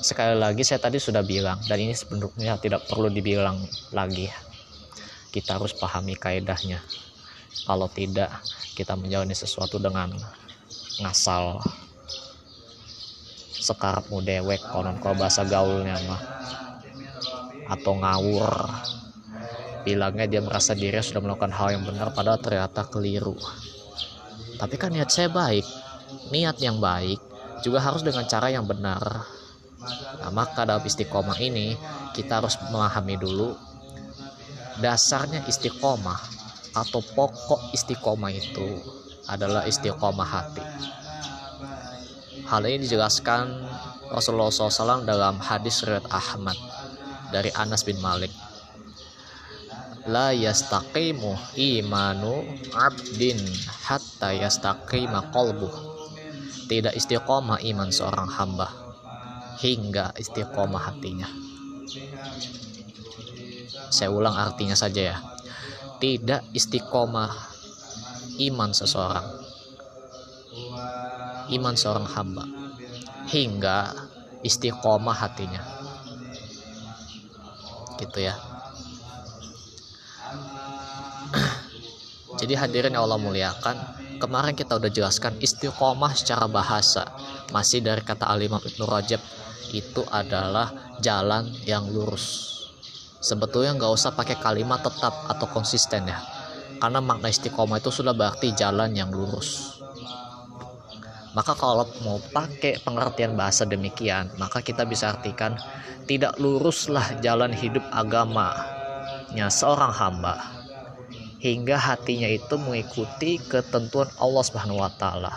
Sekali 0.00 0.40
lagi 0.40 0.64
saya 0.64 0.80
tadi 0.80 0.96
sudah 0.96 1.20
bilang 1.20 1.60
dan 1.68 1.76
ini 1.76 1.92
sebenarnya 1.92 2.56
tidak 2.56 2.88
perlu 2.88 3.12
dibilang 3.12 3.60
lagi. 3.92 4.32
Kita 5.28 5.60
harus 5.60 5.76
pahami 5.76 6.16
kaidahnya 6.16 6.80
kalau 7.66 7.86
tidak 7.90 8.30
kita 8.74 8.96
menjalani 8.96 9.36
sesuatu 9.36 9.76
dengan 9.76 10.14
ngasal. 11.02 11.60
Sekarap 13.60 14.08
dewek 14.08 14.64
konon 14.72 14.96
kalau 14.98 15.16
bahasa 15.20 15.44
gaulnya 15.44 15.96
mah. 16.08 16.22
Atau 17.70 18.00
ngawur. 18.00 18.50
Bilangnya 19.84 20.26
dia 20.28 20.40
merasa 20.44 20.76
dirinya 20.76 21.04
sudah 21.04 21.22
melakukan 21.24 21.52
hal 21.52 21.68
yang 21.76 21.84
benar 21.84 22.12
padahal 22.12 22.40
ternyata 22.40 22.84
keliru. 22.88 23.36
Tapi 24.56 24.74
kan 24.76 24.92
niat 24.92 25.08
saya 25.12 25.28
baik. 25.32 25.64
Niat 26.32 26.56
yang 26.60 26.80
baik 26.80 27.20
juga 27.60 27.84
harus 27.84 28.00
dengan 28.00 28.24
cara 28.28 28.48
yang 28.48 28.64
benar. 28.64 29.24
Nah 30.20 30.30
maka 30.32 30.68
dalam 30.68 30.84
istiqomah 30.84 31.36
ini 31.40 31.76
kita 32.12 32.40
harus 32.44 32.60
memahami 32.68 33.16
dulu 33.16 33.56
dasarnya 34.80 35.44
istiqomah 35.44 36.39
atau 36.74 37.02
pokok 37.02 37.74
istiqomah 37.74 38.30
itu 38.30 38.78
adalah 39.26 39.66
istiqomah 39.66 40.26
hati. 40.26 40.64
Hal 42.50 42.66
ini 42.66 42.82
dijelaskan 42.82 43.46
Rasulullah 44.10 44.50
SAW 44.50 45.06
dalam 45.06 45.38
hadis 45.38 45.86
riwayat 45.86 46.10
Ahmad 46.10 46.58
dari 47.30 47.54
Anas 47.54 47.86
bin 47.86 48.02
Malik. 48.02 48.34
La 50.10 50.34
yastaqimu 50.34 51.36
imanu 51.54 52.42
abdin 52.74 53.38
hatta 53.86 54.34
yastaqima 54.34 55.30
qalbuh 55.30 55.70
tidak 56.66 56.98
istiqomah 56.98 57.62
iman 57.62 57.94
seorang 57.94 58.26
hamba 58.26 58.66
hingga 59.62 60.10
istiqomah 60.18 60.90
hatinya. 60.90 61.30
Saya 63.94 64.10
ulang 64.10 64.34
artinya 64.34 64.74
saja 64.74 65.14
ya 65.14 65.29
tidak 66.00 66.42
istiqomah 66.56 67.30
iman 68.50 68.70
seseorang 68.72 69.26
iman 71.54 71.74
seorang 71.76 72.06
hamba 72.08 72.44
hingga 73.28 73.92
istiqomah 74.42 75.14
hatinya 75.14 75.62
gitu 78.00 78.24
ya 78.24 78.34
Jadi 82.40 82.56
hadirin 82.56 82.96
yang 82.96 83.04
Allah 83.04 83.20
muliakan, 83.20 83.76
kemarin 84.16 84.56
kita 84.56 84.80
udah 84.80 84.88
jelaskan 84.88 85.36
istiqomah 85.44 86.16
secara 86.16 86.48
bahasa. 86.48 87.04
Masih 87.52 87.84
dari 87.84 88.00
kata 88.00 88.32
Alimam 88.32 88.64
Ibnu 88.64 88.88
Rajab 88.88 89.20
itu 89.76 90.00
adalah 90.08 90.96
jalan 91.04 91.52
yang 91.68 91.84
lurus. 91.92 92.59
Sebetulnya 93.20 93.76
nggak 93.76 93.92
usah 93.92 94.16
pakai 94.16 94.40
kalimat 94.40 94.80
tetap 94.80 95.28
atau 95.28 95.44
konsisten 95.52 96.08
ya. 96.08 96.16
Karena 96.80 97.04
makna 97.04 97.28
istiqomah 97.28 97.76
itu 97.76 97.92
sudah 97.92 98.16
berarti 98.16 98.56
jalan 98.56 98.96
yang 98.96 99.12
lurus. 99.12 99.76
Maka 101.36 101.52
kalau 101.52 101.84
mau 102.00 102.16
pakai 102.32 102.80
pengertian 102.80 103.36
bahasa 103.36 103.68
demikian, 103.68 104.32
maka 104.40 104.64
kita 104.64 104.88
bisa 104.88 105.12
artikan 105.12 105.54
tidak 106.08 106.40
luruslah 106.40 107.20
jalan 107.20 107.52
hidup 107.52 107.84
agamanya 107.92 109.46
seorang 109.52 109.92
hamba 109.94 110.40
hingga 111.38 111.76
hatinya 111.76 112.26
itu 112.26 112.56
mengikuti 112.56 113.36
ketentuan 113.36 114.08
Allah 114.16 114.42
Subhanahu 114.42 114.80
wa 114.80 114.90
taala. 114.96 115.32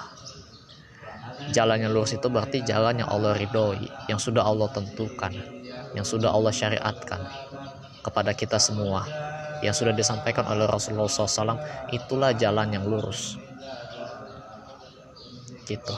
Jalan 1.51 1.83
yang 1.83 1.91
lurus 1.91 2.15
itu 2.15 2.31
berarti 2.31 2.63
jalan 2.63 3.03
yang 3.03 3.11
Allah 3.11 3.35
ridhoi, 3.35 3.85
yang 4.07 4.17
sudah 4.17 4.47
Allah 4.47 4.71
tentukan, 4.71 5.35
yang 5.93 6.07
sudah 6.07 6.31
Allah 6.31 6.55
syariatkan 6.55 7.21
kepada 8.03 8.35
kita 8.35 8.59
semua, 8.59 9.07
yang 9.63 9.71
sudah 9.71 9.95
disampaikan 9.95 10.43
oleh 10.51 10.67
Rasulullah 10.67 11.07
SAW, 11.07 11.55
itulah 11.95 12.35
jalan 12.35 12.75
yang 12.75 12.83
lurus. 12.83 13.39
Gitu. 15.63 15.95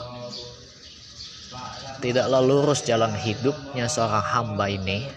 Tidaklah 2.06 2.42
lurus 2.46 2.86
jalan 2.86 3.10
hidupnya 3.18 3.90
seorang 3.90 4.22
hamba 4.22 4.70
ini, 4.70 5.10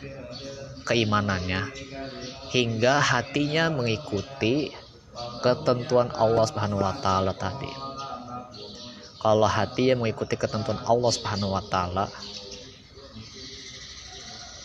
keimanannya, 0.88 1.68
hingga 2.48 3.04
hatinya 3.04 3.68
mengikuti 3.68 4.72
ketentuan 5.44 6.08
Allah 6.16 6.48
Subhanahu 6.48 6.80
wa 6.80 6.96
taala 7.04 7.36
tadi. 7.36 7.68
Kalau 9.18 9.50
hati 9.50 9.92
yang 9.92 10.00
mengikuti 10.00 10.40
ketentuan 10.40 10.80
Allah 10.88 11.10
Subhanahu 11.12 11.52
wa 11.52 11.64
taala, 11.68 12.06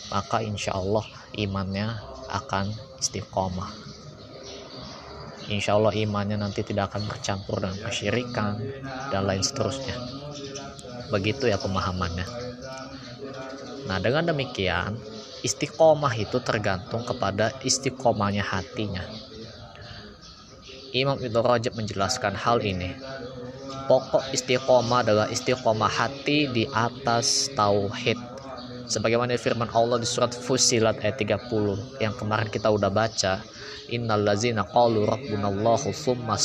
maka 0.08 0.40
insya 0.40 0.78
Allah 0.78 1.04
imannya 1.34 2.13
akan 2.34 2.74
istiqomah. 2.98 3.70
Insya 5.46 5.76
Allah 5.76 5.92
imannya 5.92 6.40
nanti 6.40 6.64
tidak 6.64 6.90
akan 6.90 7.04
bercampur 7.04 7.60
dengan 7.60 7.76
kesyirikan 7.84 8.58
dan 9.12 9.22
lain 9.28 9.44
seterusnya. 9.44 9.94
Begitu 11.12 11.52
ya 11.52 11.60
pemahamannya. 11.60 12.26
Nah 13.84 13.98
dengan 14.00 14.32
demikian 14.32 14.96
istiqomah 15.44 16.16
itu 16.16 16.40
tergantung 16.40 17.04
kepada 17.04 17.52
istiqomahnya 17.60 18.40
hatinya. 18.40 19.04
Imam 20.96 21.20
Ibnu 21.20 21.38
Rajab 21.44 21.76
menjelaskan 21.76 22.32
hal 22.38 22.64
ini. 22.64 22.96
Pokok 23.84 24.32
istiqomah 24.32 25.04
adalah 25.04 25.26
istiqomah 25.28 25.92
hati 25.92 26.48
di 26.48 26.64
atas 26.72 27.52
tauhid. 27.52 28.33
Sebagaimana 28.84 29.36
firman 29.40 29.72
Allah 29.72 29.96
di 29.96 30.08
surat 30.08 30.36
Fusilat 30.36 31.00
ayat 31.00 31.16
30 31.16 32.04
yang 32.04 32.12
kemarin 32.14 32.48
kita 32.52 32.68
udah 32.68 32.92
baca, 32.92 33.40
Innal 33.92 34.24
ladzina 34.24 34.64
qalu 34.64 35.04
rabbunallahu 35.04 35.92
tsumma. 35.92 36.36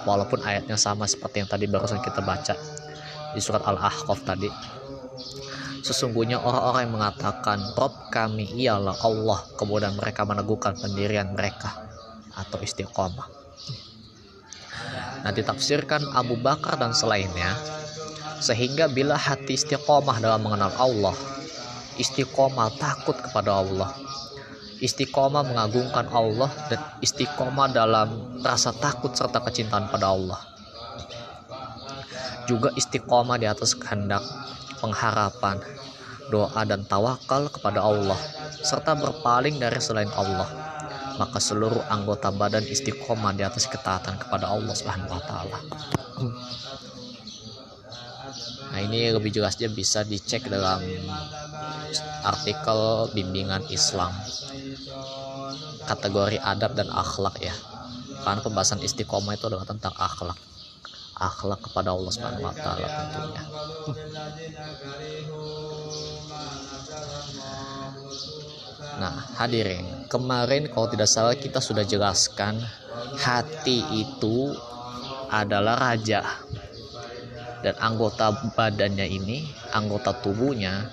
Walaupun 0.00 0.40
ayatnya 0.40 0.80
sama 0.80 1.04
seperti 1.04 1.44
yang 1.44 1.50
tadi 1.50 1.68
barusan 1.68 2.00
kita 2.00 2.24
baca 2.24 2.56
di 3.36 3.40
surat 3.40 3.62
Al-Ahqaf 3.62 4.24
tadi 4.24 4.48
Sesungguhnya 5.80 6.40
orang-orang 6.40 6.82
yang 6.88 6.94
mengatakan 6.96 7.58
Rob 7.76 7.92
kami 8.12 8.48
ialah 8.58 8.96
Allah 9.04 9.40
Kemudian 9.56 9.96
mereka 9.96 10.24
meneguhkan 10.24 10.76
pendirian 10.76 11.32
mereka 11.32 11.84
Atau 12.36 12.60
istiqomah 12.64 13.28
Nah 15.20 15.32
ditafsirkan 15.36 16.16
Abu 16.16 16.40
Bakar 16.40 16.80
dan 16.80 16.96
selainnya 16.96 17.52
Sehingga 18.40 18.88
bila 18.88 19.14
hati 19.14 19.54
istiqomah 19.54 20.18
dalam 20.18 20.42
mengenal 20.42 20.72
Allah 20.80 21.16
Istiqomah 22.00 22.72
takut 22.80 23.14
kepada 23.20 23.60
Allah 23.60 23.92
Istiqomah 24.80 25.44
mengagungkan 25.44 26.08
Allah 26.08 26.48
dan 26.72 26.80
istiqomah 27.04 27.68
dalam 27.68 28.40
rasa 28.40 28.72
takut 28.72 29.12
serta 29.12 29.44
kecintaan 29.44 29.92
pada 29.92 30.08
Allah. 30.08 30.40
Juga 32.48 32.72
istiqomah 32.72 33.36
di 33.36 33.44
atas 33.44 33.76
kehendak 33.76 34.24
pengharapan, 34.80 35.60
doa 36.32 36.64
dan 36.64 36.88
tawakal 36.88 37.52
kepada 37.52 37.84
Allah, 37.84 38.16
serta 38.64 38.96
berpaling 38.96 39.60
dari 39.60 39.76
selain 39.84 40.08
Allah. 40.16 40.48
Maka 41.20 41.36
seluruh 41.36 41.84
anggota 41.92 42.32
badan 42.32 42.64
istiqomah 42.64 43.36
di 43.36 43.44
atas 43.44 43.68
ketaatan 43.68 44.16
kepada 44.16 44.48
Allah 44.48 44.72
Subhanahu 44.72 45.12
wa 45.12 45.22
taala. 45.28 45.58
Nah, 48.70 48.78
ini 48.78 49.10
lebih 49.10 49.34
jelasnya 49.34 49.66
bisa 49.66 50.06
dicek 50.06 50.46
dalam 50.46 50.78
artikel 52.22 53.10
bimbingan 53.10 53.66
Islam. 53.66 54.14
Kategori 55.90 56.38
adab 56.38 56.78
dan 56.78 56.86
akhlak 56.86 57.42
ya. 57.42 57.54
Karena 58.22 58.40
pembahasan 58.44 58.78
istiqomah 58.78 59.34
itu 59.34 59.50
adalah 59.50 59.66
tentang 59.66 59.90
akhlak. 59.98 60.38
Akhlak 61.18 61.60
kepada 61.66 61.92
Allah 61.92 62.12
Subhanahu 62.14 62.46
wa 62.46 62.54
taala 62.54 62.88
tentunya. 62.88 63.42
Nah, 69.00 69.14
hadirin, 69.40 70.06
kemarin 70.12 70.68
kalau 70.68 70.86
tidak 70.92 71.08
salah 71.08 71.32
kita 71.32 71.58
sudah 71.58 71.82
jelaskan 71.82 72.60
hati 73.18 73.80
itu 73.96 74.52
adalah 75.32 75.78
raja 75.80 76.20
dan 77.60 77.74
anggota 77.80 78.32
badannya 78.56 79.06
ini, 79.06 79.44
anggota 79.72 80.16
tubuhnya 80.16 80.88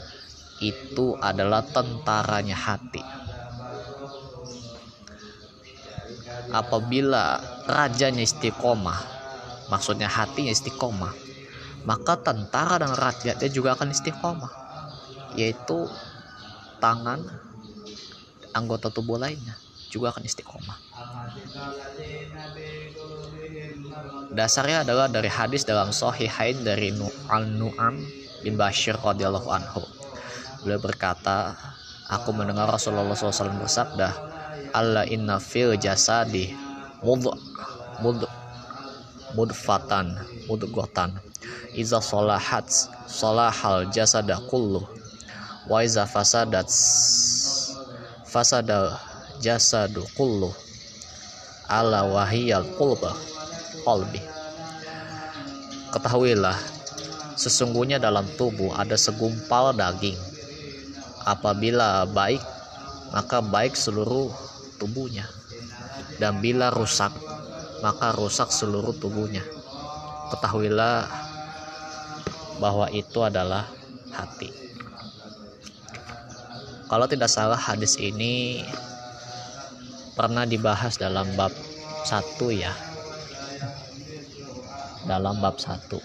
itu 0.59 1.15
adalah 1.21 1.61
tentaranya 1.63 2.57
hati. 2.57 3.17
apabila 6.51 7.39
rajanya 7.67 8.23
istiqomah 8.23 8.99
maksudnya 9.67 10.07
hatinya 10.07 10.51
istiqomah 10.51 11.11
maka 11.83 12.19
tentara 12.19 12.79
dan 12.79 12.95
rakyatnya 12.95 13.49
juga 13.51 13.75
akan 13.75 13.91
istiqomah 13.91 14.51
yaitu 15.35 15.87
tangan 16.79 17.23
anggota 18.55 18.87
tubuh 18.89 19.19
lainnya 19.19 19.59
juga 19.91 20.15
akan 20.15 20.23
istiqomah 20.23 20.77
dasarnya 24.31 24.83
adalah 24.83 25.07
dari 25.07 25.31
hadis 25.31 25.63
dalam 25.63 25.95
Sahihain 25.95 26.61
dari 26.61 26.91
Al-Nu'am 27.31 27.95
bin 28.43 28.53
Bashir 28.59 28.97
radhiyallahu 28.99 29.49
anhu. 29.49 29.81
Beliau 30.61 30.81
berkata 30.81 31.55
aku 32.11 32.35
mendengar 32.35 32.67
Rasulullah 32.67 33.15
SAW 33.15 33.55
bersabda 33.61 34.09
Allah 34.75 35.07
inna 35.07 35.39
fil 35.39 35.79
jasadi 35.79 36.51
mud 37.01 37.23
mud 38.03 38.25
mudfatan 39.35 40.17
mudgotan 40.47 41.17
iza 41.77 42.03
solahat 42.03 42.67
solahal 43.07 43.87
jasada 43.93 44.37
kullu. 44.51 44.83
Wa 45.67 45.83
iza 45.83 46.07
fasadat 46.07 46.67
fasada 48.27 48.99
jasadu 49.43 50.03
kullu. 50.15 50.51
Ala 51.67 52.07
wahiyal 52.07 52.63
qulba 52.79 53.11
qalbi. 53.87 54.19
Ketahuilah 55.95 56.59
sesungguhnya 57.39 58.03
dalam 58.03 58.27
tubuh 58.35 58.75
ada 58.75 58.99
segumpal 58.99 59.71
daging. 59.71 60.19
Apabila 61.23 62.03
baik 62.03 62.43
maka 63.15 63.39
baik 63.39 63.79
seluruh 63.79 64.27
tubuhnya. 64.75 65.23
Dan 66.19 66.43
bila 66.43 66.67
rusak 66.67 67.15
maka 67.79 68.11
rusak 68.11 68.51
seluruh 68.51 68.91
tubuhnya. 68.99 69.47
Ketahuilah 70.35 71.07
bahwa 72.59 72.91
itu 72.91 73.23
adalah 73.23 73.63
hati. 74.11 74.51
Kalau 76.91 77.07
tidak 77.07 77.31
salah 77.31 77.59
hadis 77.59 77.95
ini 77.95 78.63
pernah 80.19 80.43
dibahas 80.43 80.99
dalam 80.99 81.27
bab 81.39 81.53
satu 82.03 82.49
ya 82.51 82.86
dalam 85.07 85.39
bab 85.39 85.55
satu 85.55 85.97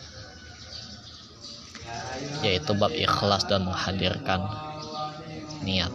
yaitu 2.42 2.74
bab 2.74 2.90
ikhlas 2.90 3.46
dan 3.46 3.66
menghadirkan 3.66 4.42
niat. 5.62 5.94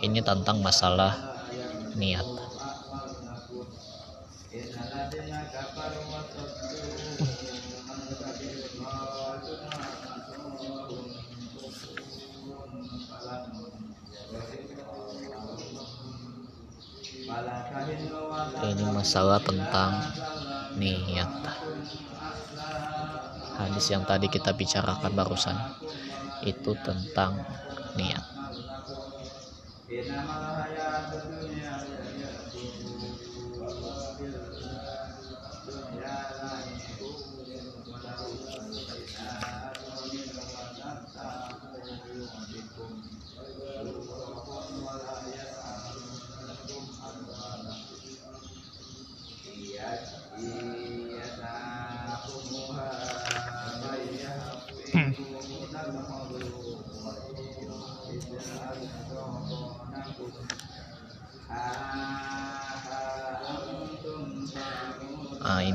Ini 0.00 0.20
tentang 0.24 0.60
masalah 0.64 1.16
niat. 1.96 2.24
Ini 18.64 18.84
masalah 18.92 19.38
tentang 19.44 19.92
niat 20.78 21.30
hadis 23.54 23.86
yang 23.90 24.02
tadi 24.02 24.26
kita 24.26 24.50
bicarakan 24.52 25.12
barusan 25.14 25.56
itu 26.44 26.74
tentang 26.82 27.42
niat 27.94 28.24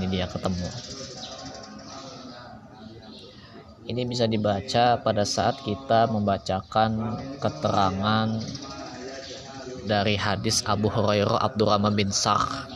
dia 0.09 0.25
ketemu. 0.27 0.69
Ini 3.89 4.05
bisa 4.05 4.29
dibaca 4.29 5.01
pada 5.01 5.25
saat 5.25 5.65
kita 5.65 6.09
membacakan 6.13 7.17
keterangan 7.41 8.37
dari 9.89 10.13
hadis 10.13 10.61
Abu 10.69 10.93
Hurairah 10.93 11.41
Abdurrahman 11.41 11.97
bin 11.97 12.13
Sakh 12.13 12.69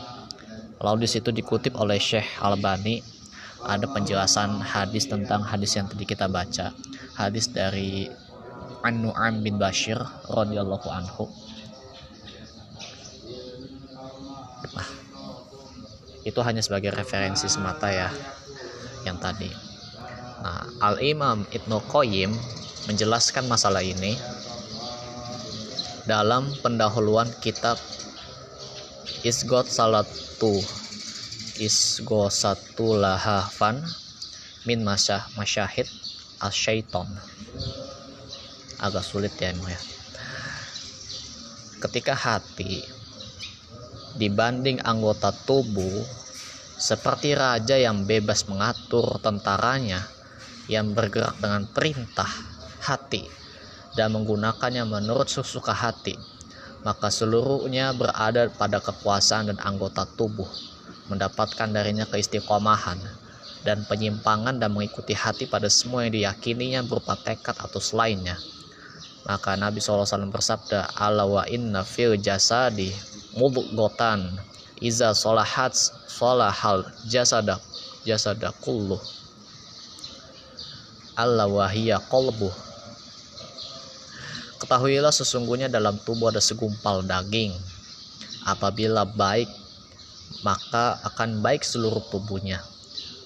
lalu 0.82 1.06
di 1.06 1.08
situ 1.14 1.30
dikutip 1.30 1.78
oleh 1.78 1.96
Syekh 2.02 2.42
Albani 2.42 2.98
ada 3.64 3.88
penjelasan 3.88 4.60
hadis 4.60 5.08
tentang 5.08 5.40
hadis 5.40 5.72
yang 5.80 5.88
tadi 5.88 6.04
kita 6.04 6.28
baca. 6.28 6.76
Hadis 7.16 7.48
dari 7.48 8.04
An-Nu'am 8.84 9.40
bin 9.40 9.56
Bashir 9.56 9.96
radhiyallahu 10.28 10.88
anhu 10.92 11.24
itu 16.24 16.40
hanya 16.40 16.64
sebagai 16.64 16.96
referensi 16.96 17.46
semata 17.46 17.92
ya 17.92 18.08
yang 19.04 19.20
tadi. 19.20 19.52
Nah 20.40 20.64
Al 20.80 20.96
Imam 21.04 21.44
Ibnu 21.52 21.84
Qayyim 21.88 22.32
menjelaskan 22.88 23.44
masalah 23.48 23.84
ini 23.84 24.16
dalam 26.04 26.48
pendahuluan 26.60 27.28
kitab 27.40 27.76
Isgot 29.24 29.68
Salatu 29.68 30.52
Isgo 31.60 32.28
Satu 32.28 32.96
Lahafan 32.96 33.80
Min 34.68 34.84
Masyah 34.84 35.28
Masyahid 35.36 35.88
Asyaiton. 36.40 37.08
Agak 38.80 39.04
sulit 39.04 39.32
ya 39.40 39.52
emang 39.52 39.72
ya. 39.72 39.80
Ketika 41.84 42.16
hati 42.16 42.84
dibanding 44.14 44.78
anggota 44.86 45.34
tubuh 45.34 46.06
seperti 46.78 47.34
raja 47.34 47.74
yang 47.74 48.06
bebas 48.06 48.46
mengatur 48.46 49.18
tentaranya 49.18 50.06
yang 50.70 50.94
bergerak 50.94 51.34
dengan 51.42 51.66
perintah 51.66 52.28
hati 52.82 53.26
dan 53.98 54.14
menggunakannya 54.14 54.86
menurut 54.86 55.26
sesuka 55.26 55.74
hati 55.74 56.14
maka 56.86 57.08
seluruhnya 57.08 57.90
berada 57.96 58.46
pada 58.54 58.78
kekuasaan 58.78 59.50
dan 59.54 59.58
anggota 59.62 60.04
tubuh 60.04 60.48
mendapatkan 61.08 61.68
darinya 61.70 62.04
keistiqomahan 62.06 63.00
dan 63.64 63.88
penyimpangan 63.88 64.60
dan 64.60 64.70
mengikuti 64.70 65.16
hati 65.16 65.48
pada 65.48 65.72
semua 65.72 66.04
yang 66.04 66.12
diyakininya 66.12 66.84
berupa 66.84 67.16
tekad 67.16 67.56
atau 67.56 67.80
selainnya 67.80 68.36
maka 69.24 69.56
Nabi 69.56 69.80
SAW 69.80 70.28
bersabda 70.28 70.92
ala 71.00 71.24
wa 71.24 71.48
inna 71.48 71.80
fil 71.80 72.20
jasadi 72.20 72.92
mudghatan 73.40 74.36
iza 74.84 75.16
solahat 75.16 75.72
solahal 76.04 76.84
jasada. 77.08 77.56
Jasada 78.04 78.52
kullu 78.60 79.00
Allah 81.16 81.48
wahiyya 81.48 82.04
kolbu 82.04 82.52
ketahuilah 84.60 85.08
sesungguhnya 85.08 85.72
dalam 85.72 85.96
tubuh 86.04 86.28
ada 86.28 86.44
segumpal 86.44 87.00
daging. 87.00 87.56
Apabila 88.44 89.08
baik 89.08 89.48
maka 90.44 91.00
akan 91.00 91.40
baik 91.40 91.64
seluruh 91.64 92.04
tubuhnya. 92.12 92.60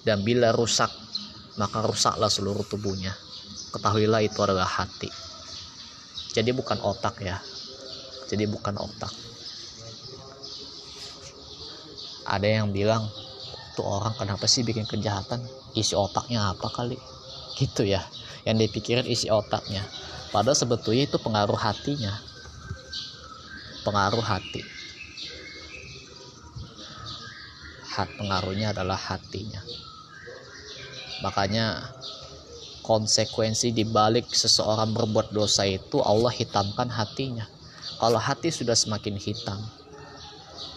Dan 0.06 0.22
bila 0.22 0.54
rusak 0.54 0.94
maka 1.58 1.82
rusaklah 1.82 2.30
seluruh 2.30 2.62
tubuhnya. 2.70 3.18
Ketahuilah 3.74 4.22
itu 4.22 4.38
adalah 4.46 4.62
hati 4.62 5.27
jadi 6.32 6.50
bukan 6.52 6.78
otak 6.84 7.24
ya. 7.24 7.40
Jadi 8.28 8.44
bukan 8.44 8.76
otak. 8.76 9.12
Ada 12.28 12.60
yang 12.60 12.76
bilang 12.76 13.08
tuh 13.72 13.88
orang 13.88 14.12
kenapa 14.20 14.44
sih 14.44 14.60
bikin 14.60 14.84
kejahatan? 14.84 15.40
Isi 15.72 15.96
otaknya 15.96 16.52
apa 16.52 16.68
kali? 16.68 17.00
Gitu 17.56 17.88
ya. 17.88 18.04
Yang 18.44 18.68
dipikirin 18.68 19.08
isi 19.08 19.32
otaknya. 19.32 19.88
Padahal 20.28 20.52
sebetulnya 20.52 21.08
itu 21.08 21.16
pengaruh 21.16 21.56
hatinya. 21.56 22.12
Pengaruh 23.88 24.20
hati. 24.20 24.60
Hat 27.96 28.12
pengaruhnya 28.20 28.76
adalah 28.76 29.00
hatinya. 29.00 29.64
Makanya 31.24 31.88
konsekuensi 32.88 33.76
dibalik 33.76 34.32
seseorang 34.32 34.96
berbuat 34.96 35.36
dosa 35.36 35.68
itu 35.68 36.00
Allah 36.00 36.32
hitamkan 36.32 36.88
hatinya. 36.88 37.44
Kalau 38.00 38.16
hati 38.16 38.48
sudah 38.48 38.72
semakin 38.72 39.20
hitam 39.20 39.60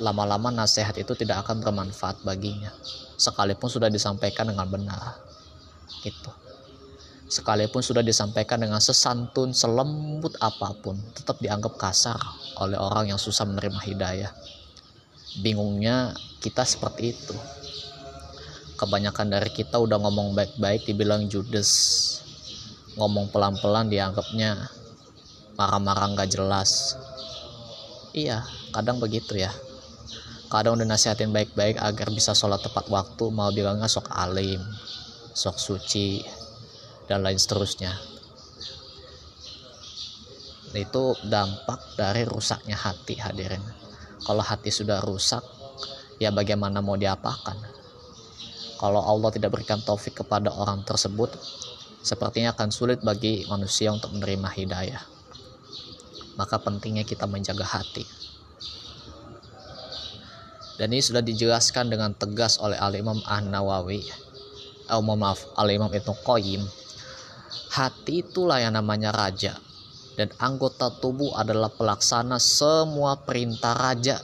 lama-lama 0.01 0.49
nasihat 0.49 0.97
itu 0.97 1.13
tidak 1.13 1.45
akan 1.45 1.61
bermanfaat 1.61 2.19
baginya. 2.25 2.73
Sekalipun 3.15 3.69
sudah 3.69 3.87
disampaikan 3.87 4.49
dengan 4.49 4.65
benar 4.67 5.21
gitu. 6.01 6.33
Sekalipun 7.31 7.79
sudah 7.79 8.03
disampaikan 8.03 8.59
dengan 8.59 8.83
sesantun 8.83 9.55
selembut 9.55 10.35
apa 10.43 10.75
pun 10.83 10.99
tetap 11.15 11.39
dianggap 11.39 11.79
kasar 11.79 12.19
oleh 12.59 12.75
orang 12.75 13.13
yang 13.13 13.19
susah 13.21 13.47
menerima 13.47 13.79
hidayah. 13.87 14.31
Bingungnya 15.39 16.11
kita 16.43 16.67
seperti 16.67 17.15
itu 17.15 17.37
kebanyakan 18.81 19.29
dari 19.29 19.53
kita 19.53 19.77
udah 19.77 20.01
ngomong 20.01 20.33
baik-baik 20.33 20.89
dibilang 20.89 21.29
judes. 21.29 21.69
Ngomong 22.97 23.29
pelan-pelan 23.29 23.93
dianggapnya 23.93 24.57
marah-marah 25.53 26.17
nggak 26.17 26.33
jelas. 26.33 26.97
Iya 28.17 28.41
kadang 28.73 28.97
begitu 28.97 29.37
ya. 29.37 29.53
Kadang 30.49 30.81
udah 30.81 30.89
nasihatin 30.89 31.29
baik-baik 31.29 31.77
agar 31.77 32.09
bisa 32.09 32.33
sholat 32.33 32.59
tepat 32.65 32.89
waktu 32.89 33.29
mau 33.29 33.53
bilangnya 33.53 33.85
sok 33.85 34.09
alim 34.09 34.59
sok 35.31 35.55
suci 35.55 36.19
dan 37.07 37.23
lain 37.23 37.39
seterusnya. 37.39 37.95
Itu 40.75 41.15
dampak 41.23 41.95
dari 41.95 42.27
rusaknya 42.27 42.75
hati 42.75 43.15
hadirin. 43.15 43.63
Kalau 44.25 44.43
hati 44.43 44.73
sudah 44.73 44.99
rusak 44.99 45.43
ya 46.19 46.33
bagaimana 46.33 46.83
mau 46.83 46.99
diapakan 46.99 47.70
kalau 48.81 48.97
Allah 48.97 49.29
tidak 49.29 49.53
berikan 49.53 49.77
taufik 49.77 50.25
kepada 50.25 50.49
orang 50.49 50.81
tersebut 50.81 51.29
sepertinya 52.01 52.57
akan 52.57 52.73
sulit 52.73 52.97
bagi 53.05 53.45
manusia 53.45 53.93
untuk 53.93 54.09
menerima 54.17 54.49
hidayah. 54.57 55.03
Maka 56.33 56.57
pentingnya 56.57 57.05
kita 57.05 57.29
menjaga 57.29 57.61
hati. 57.61 58.01
Dan 60.81 60.97
ini 60.97 61.03
sudah 61.05 61.21
dijelaskan 61.21 61.93
dengan 61.93 62.17
tegas 62.17 62.57
oleh 62.57 62.73
Al-Imam 62.73 63.21
An-Nawawi. 63.21 64.01
Oh, 64.89 65.05
maaf 65.05 65.45
Al-Imam 65.61 65.93
Ibnu 65.93 66.17
Qayyim. 66.25 66.65
Hati 67.77 68.25
itulah 68.25 68.65
yang 68.65 68.73
namanya 68.73 69.13
raja. 69.13 69.61
Dan 70.17 70.33
anggota 70.41 70.89
tubuh 70.89 71.37
adalah 71.37 71.69
pelaksana 71.69 72.41
semua 72.41 73.13
perintah 73.21 73.77
raja. 73.77 74.17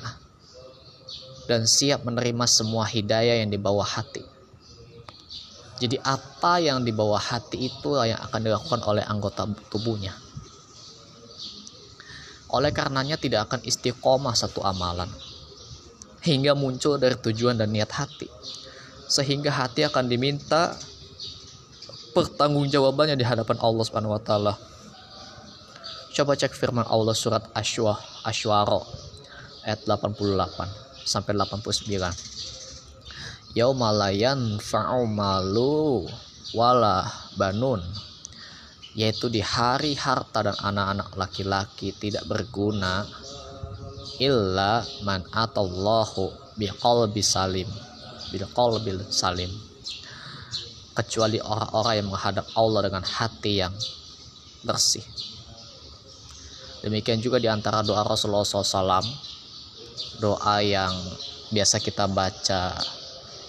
Dan 1.45 1.69
siap 1.69 2.01
menerima 2.09 2.49
semua 2.49 2.89
hidayah 2.89 3.37
yang 3.37 3.53
dibawa 3.53 3.85
hati 3.85 4.36
jadi 5.77 6.01
apa 6.01 6.59
yang 6.61 6.81
dibawa 6.81 7.21
hati 7.21 7.69
itu 7.69 7.97
yang 8.01 8.17
akan 8.17 8.39
dilakukan 8.41 8.81
oleh 8.85 9.03
anggota 9.05 9.45
tubuhnya 9.69 10.13
oleh 12.47 12.71
karenanya 12.71 13.19
tidak 13.19 13.51
akan 13.51 13.59
istiqomah 13.67 14.31
satu 14.31 14.63
amalan 14.63 15.11
hingga 16.27 16.51
muncul 16.59 16.99
dari 16.99 17.15
tujuan 17.15 17.55
dan 17.55 17.71
niat 17.71 17.87
hati. 17.95 18.27
Sehingga 19.07 19.51
hati 19.55 19.87
akan 19.87 20.11
diminta 20.11 20.75
pertanggungjawabannya 22.11 23.15
di 23.15 23.23
hadapan 23.23 23.55
Allah 23.63 23.83
Subhanahu 23.87 24.11
wa 24.11 24.21
taala. 24.21 24.53
Coba 26.11 26.35
cek 26.35 26.51
firman 26.51 26.83
Allah 26.89 27.15
surat 27.15 27.45
Asywa 27.55 27.95
Asywara 28.25 28.81
ayat 29.63 29.85
88 29.85 31.07
sampai 31.07 31.31
89. 31.37 32.56
Yaumalayan 33.55 34.59
fa'u 34.59 35.07
malu 35.07 36.03
wala 36.51 37.07
banun. 37.39 37.79
Yaitu 38.97 39.29
di 39.29 39.39
hari 39.45 39.93
harta 39.93 40.41
dan 40.41 40.57
anak-anak 40.57 41.13
laki-laki 41.13 41.93
tidak 41.93 42.25
berguna 42.25 43.05
illa 44.17 44.81
man 45.05 45.21
atallahu 45.31 46.33
biqalbi 46.57 47.21
salim. 47.21 47.69
Biqalbil 48.33 49.05
salim. 49.13 49.53
Kecuali 50.97 51.37
orang-orang 51.37 51.93
yang 52.01 52.07
menghadap 52.09 52.45
Allah 52.57 52.89
dengan 52.89 53.05
hati 53.05 53.61
yang 53.61 53.73
bersih. 54.65 55.05
Demikian 56.81 57.21
juga 57.21 57.37
di 57.37 57.45
antara 57.45 57.85
doa 57.85 58.01
Rasulullah 58.01 58.45
SAW 58.45 59.05
doa 60.17 60.57
yang 60.65 60.93
biasa 61.53 61.77
kita 61.77 62.09
baca 62.09 62.73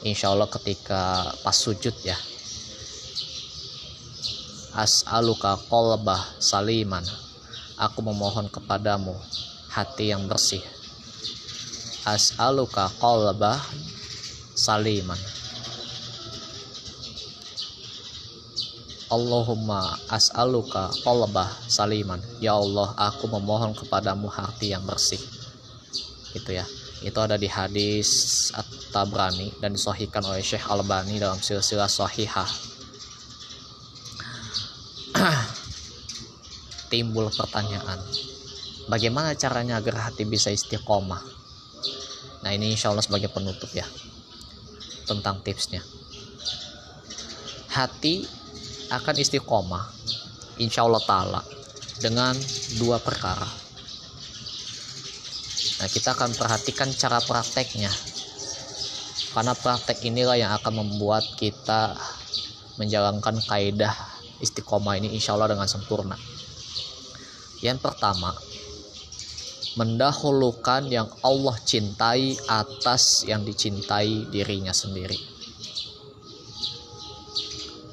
insya 0.07 0.31
Allah 0.31 0.47
ketika 0.47 1.33
pas 1.43 1.57
sujud 1.57 1.95
ya. 2.07 2.19
As'aluka 4.79 5.59
qalbah 5.67 6.39
saliman. 6.39 7.03
Aku 7.79 8.03
memohon 8.03 8.47
kepadamu 8.47 9.15
hati 9.71 10.15
yang 10.15 10.31
bersih. 10.31 10.63
As'aluka 12.07 12.87
qalbah 13.03 13.59
saliman. 14.55 15.19
Allahumma 19.09 19.97
as'aluka 20.13 20.95
qalbah 21.03 21.49
saliman. 21.67 22.21
Ya 22.39 22.55
Allah 22.55 22.95
aku 22.95 23.27
memohon 23.27 23.75
kepadamu 23.75 24.31
hati 24.31 24.77
yang 24.77 24.85
bersih. 24.87 25.19
Gitu 26.37 26.55
ya. 26.55 26.67
Itu 27.03 27.19
ada 27.19 27.35
di 27.35 27.49
hadis 27.51 28.51
At-Tabrani 28.89 29.53
dan 29.61 29.77
disohikan 29.77 30.25
oleh 30.25 30.41
Syekh 30.41 30.65
Al-Bani 30.65 31.21
dalam 31.21 31.37
silsilah 31.37 31.93
sahihah. 31.93 32.49
Timbul 36.89 37.29
pertanyaan 37.29 38.01
bagaimana 38.89 39.37
caranya 39.37 39.77
agar 39.77 40.09
hati 40.09 40.25
bisa 40.25 40.49
istiqomah? 40.49 41.21
Nah 42.41 42.51
ini 42.57 42.73
insya 42.73 42.89
Allah 42.89 43.05
sebagai 43.05 43.29
penutup 43.29 43.69
ya 43.77 43.85
tentang 45.05 45.45
tipsnya. 45.45 45.85
Hati 47.69 48.25
akan 48.89 49.15
istiqomah 49.21 49.85
insya 50.65 50.89
Allah 50.89 51.05
ta'ala 51.05 51.45
dengan 52.01 52.33
dua 52.81 52.97
perkara. 53.05 53.45
Nah 55.79 55.89
kita 55.93 56.17
akan 56.17 56.33
perhatikan 56.33 56.89
cara 56.97 57.21
prakteknya 57.21 58.08
karena 59.37 59.53
praktek 59.53 60.01
inilah 60.07 60.37
yang 60.39 60.53
akan 60.57 60.85
membuat 60.85 61.25
kita 61.37 61.97
menjalankan 62.81 63.37
kaidah 63.49 63.93
istiqomah 64.39 64.97
ini 64.97 65.13
insya 65.13 65.35
Allah 65.35 65.53
dengan 65.53 65.67
sempurna 65.67 66.15
yang 67.61 67.77
pertama 67.83 68.33
mendahulukan 69.79 70.91
yang 70.91 71.07
Allah 71.23 71.55
cintai 71.63 72.35
atas 72.51 73.23
yang 73.31 73.47
dicintai 73.47 74.27
dirinya 74.27 74.75
sendiri. 74.75 75.15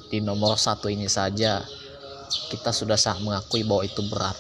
Di 0.10 0.18
nomor 0.18 0.58
satu 0.58 0.90
ini 0.90 1.06
saja 1.06 1.62
kita 2.50 2.74
sudah 2.74 2.98
sangat 2.98 3.22
mengakui 3.22 3.62
bahwa 3.62 3.86
itu 3.86 4.02
berat, 4.10 4.38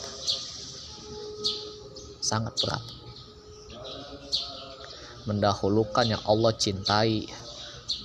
sangat 2.17 2.57
berat. 2.57 2.94
Mendahulukan 5.25 6.05
yang 6.05 6.21
Allah 6.25 6.53
cintai 6.53 7.25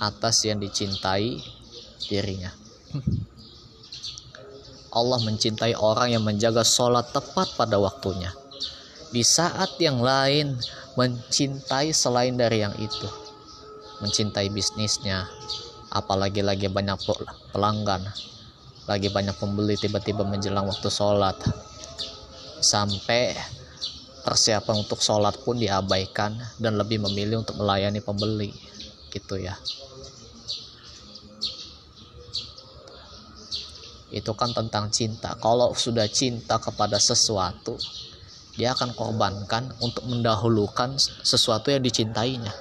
atas 0.00 0.44
yang 0.48 0.60
dicintai 0.60 1.40
dirinya. 2.08 2.52
Allah 4.90 5.22
mencintai 5.22 5.78
orang 5.78 6.16
yang 6.16 6.24
menjaga 6.26 6.66
sholat 6.66 7.12
tepat 7.14 7.54
pada 7.54 7.78
waktunya. 7.78 8.34
Di 9.14 9.22
saat 9.22 9.78
yang 9.78 10.02
lain 10.02 10.58
mencintai 10.98 11.94
selain 11.94 12.34
dari 12.34 12.64
yang 12.64 12.74
itu. 12.80 13.08
Mencintai 14.00 14.48
bisnisnya 14.50 15.28
apalagi 15.90 16.40
lagi 16.40 16.70
banyak 16.70 16.98
pelanggan 17.50 18.06
lagi 18.90 19.06
banyak 19.06 19.38
pembeli 19.38 19.78
tiba-tiba 19.78 20.26
menjelang 20.26 20.66
waktu 20.66 20.90
sholat. 20.90 21.38
Sampai 22.58 23.38
persiapan 24.20 24.84
untuk 24.84 25.00
sholat 25.00 25.36
pun 25.40 25.56
diabaikan 25.56 26.36
dan 26.60 26.76
lebih 26.76 27.00
memilih 27.00 27.40
untuk 27.40 27.56
melayani 27.56 28.00
pembeli 28.04 28.52
gitu 29.10 29.40
ya. 29.40 29.56
Itu 34.10 34.34
kan 34.34 34.50
tentang 34.50 34.90
cinta. 34.90 35.38
Kalau 35.38 35.72
sudah 35.74 36.06
cinta 36.10 36.58
kepada 36.58 36.98
sesuatu 36.98 37.78
dia 38.58 38.74
akan 38.74 38.92
korbankan 38.92 39.72
untuk 39.80 40.04
mendahulukan 40.04 40.98
sesuatu 41.24 41.70
yang 41.70 41.80
dicintainya. 41.80 42.52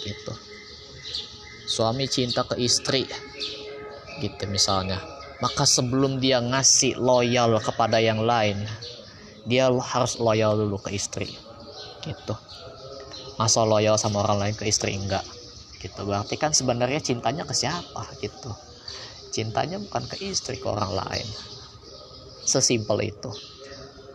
Gitu. 0.00 0.32
Suami 1.68 2.06
cinta 2.06 2.46
ke 2.46 2.56
istri 2.62 3.04
gitu 4.22 4.44
misalnya. 4.46 5.02
Maka 5.42 5.66
sebelum 5.66 6.22
dia 6.22 6.38
ngasih 6.38 6.96
loyal 6.96 7.58
kepada 7.58 7.98
yang 7.98 8.22
lain 8.22 8.64
dia 9.44 9.68
harus 9.68 10.16
loyal 10.20 10.56
dulu 10.56 10.80
ke 10.80 10.96
istri 10.96 11.28
gitu 12.04 12.34
masa 13.40 13.64
loyal 13.64 13.96
sama 13.96 14.24
orang 14.24 14.40
lain 14.48 14.54
ke 14.56 14.68
istri 14.68 14.96
enggak 14.96 15.24
gitu 15.80 16.04
berarti 16.04 16.40
kan 16.40 16.56
sebenarnya 16.56 17.00
cintanya 17.00 17.44
ke 17.44 17.52
siapa 17.52 18.08
gitu 18.20 18.52
cintanya 19.34 19.80
bukan 19.80 20.04
ke 20.08 20.16
istri 20.24 20.56
ke 20.56 20.66
orang 20.68 20.96
lain 20.96 21.28
sesimpel 22.44 23.00
itu 23.04 23.32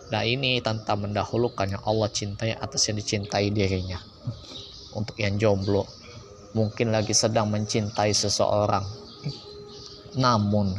Nah 0.09 0.25
ini 0.25 0.57
tanpa 0.57 0.97
mendahulukan 0.97 1.69
yang 1.69 1.83
Allah 1.85 2.09
cintai 2.09 2.57
atas 2.57 2.89
yang 2.89 2.97
dicintai 2.97 3.53
dirinya. 3.53 4.01
Untuk 4.97 5.21
yang 5.21 5.37
jomblo, 5.37 5.85
mungkin 6.57 6.89
lagi 6.89 7.13
sedang 7.13 7.53
mencintai 7.53 8.09
seseorang. 8.09 8.81
Namun, 10.17 10.73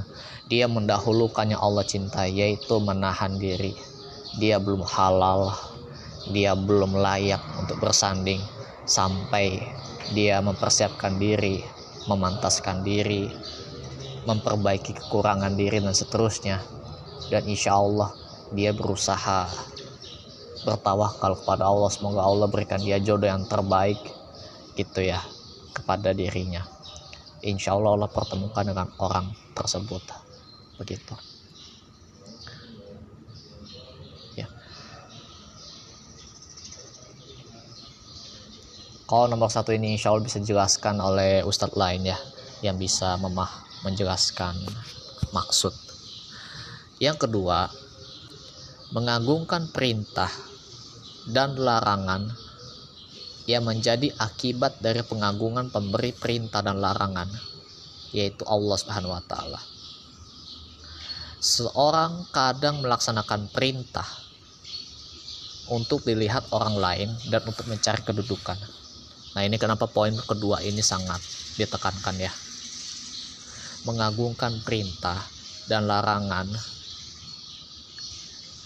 dia 0.50 0.66
mendahulukan 0.66 1.46
yang 1.46 1.62
Allah 1.62 1.86
cintai, 1.86 2.34
yaitu 2.34 2.82
menahan 2.82 3.38
diri. 3.38 3.70
Dia 4.38 4.62
belum 4.62 4.86
halal, 4.86 5.50
dia 6.30 6.54
belum 6.54 6.94
layak 6.94 7.42
untuk 7.58 7.82
bersanding 7.82 8.38
sampai 8.86 9.58
dia 10.14 10.38
mempersiapkan 10.38 11.18
diri, 11.18 11.62
memantaskan 12.06 12.86
diri, 12.86 13.26
memperbaiki 14.28 14.94
kekurangan 14.94 15.54
diri 15.58 15.82
dan 15.82 15.94
seterusnya. 15.94 16.62
Dan 17.30 17.46
insya 17.46 17.78
Allah 17.78 18.10
dia 18.54 18.74
berusaha 18.74 19.46
bertawakal 20.66 21.38
kepada 21.42 21.66
Allah. 21.66 21.90
Semoga 21.90 22.26
Allah 22.26 22.46
berikan 22.50 22.82
dia 22.82 22.98
jodoh 22.98 23.30
yang 23.30 23.46
terbaik 23.46 23.98
gitu 24.74 25.02
ya 25.06 25.22
kepada 25.74 26.10
dirinya. 26.10 26.66
Insya 27.40 27.74
Allah 27.78 27.96
Allah 27.96 28.10
pertemukan 28.10 28.66
dengan 28.66 28.90
orang 28.98 29.32
tersebut. 29.54 30.02
Begitu 30.76 31.29
kalau 39.10 39.26
nomor 39.26 39.50
satu 39.50 39.74
ini 39.74 39.98
insya 39.98 40.14
Allah 40.14 40.22
bisa 40.22 40.38
dijelaskan 40.38 41.02
oleh 41.02 41.42
ustadz 41.42 41.74
lain 41.74 42.06
ya 42.06 42.18
yang 42.62 42.78
bisa 42.78 43.18
memah 43.18 43.50
menjelaskan 43.82 44.54
maksud 45.34 45.74
yang 47.02 47.18
kedua 47.18 47.66
mengagungkan 48.94 49.66
perintah 49.74 50.30
dan 51.26 51.58
larangan 51.58 52.30
yang 53.50 53.66
menjadi 53.66 54.14
akibat 54.14 54.78
dari 54.78 55.02
pengagungan 55.02 55.74
pemberi 55.74 56.14
perintah 56.14 56.62
dan 56.62 56.78
larangan 56.78 57.26
yaitu 58.14 58.42
Allah 58.46 58.78
Subhanahu 58.78 59.14
wa 59.14 59.22
taala. 59.26 59.60
Seorang 61.40 62.30
kadang 62.30 62.84
melaksanakan 62.84 63.48
perintah 63.48 64.06
untuk 65.70 66.02
dilihat 66.02 66.50
orang 66.52 66.76
lain 66.76 67.10
dan 67.30 67.40
untuk 67.46 67.64
mencari 67.70 68.02
kedudukan. 68.02 68.58
Nah, 69.30 69.42
ini 69.46 69.56
kenapa 69.62 69.86
poin 69.86 70.18
kedua 70.18 70.58
ini 70.66 70.82
sangat 70.82 71.22
ditekankan 71.54 72.16
ya. 72.18 72.32
Mengagungkan 73.86 74.60
perintah 74.60 75.30
dan 75.70 75.86
larangan 75.86 76.50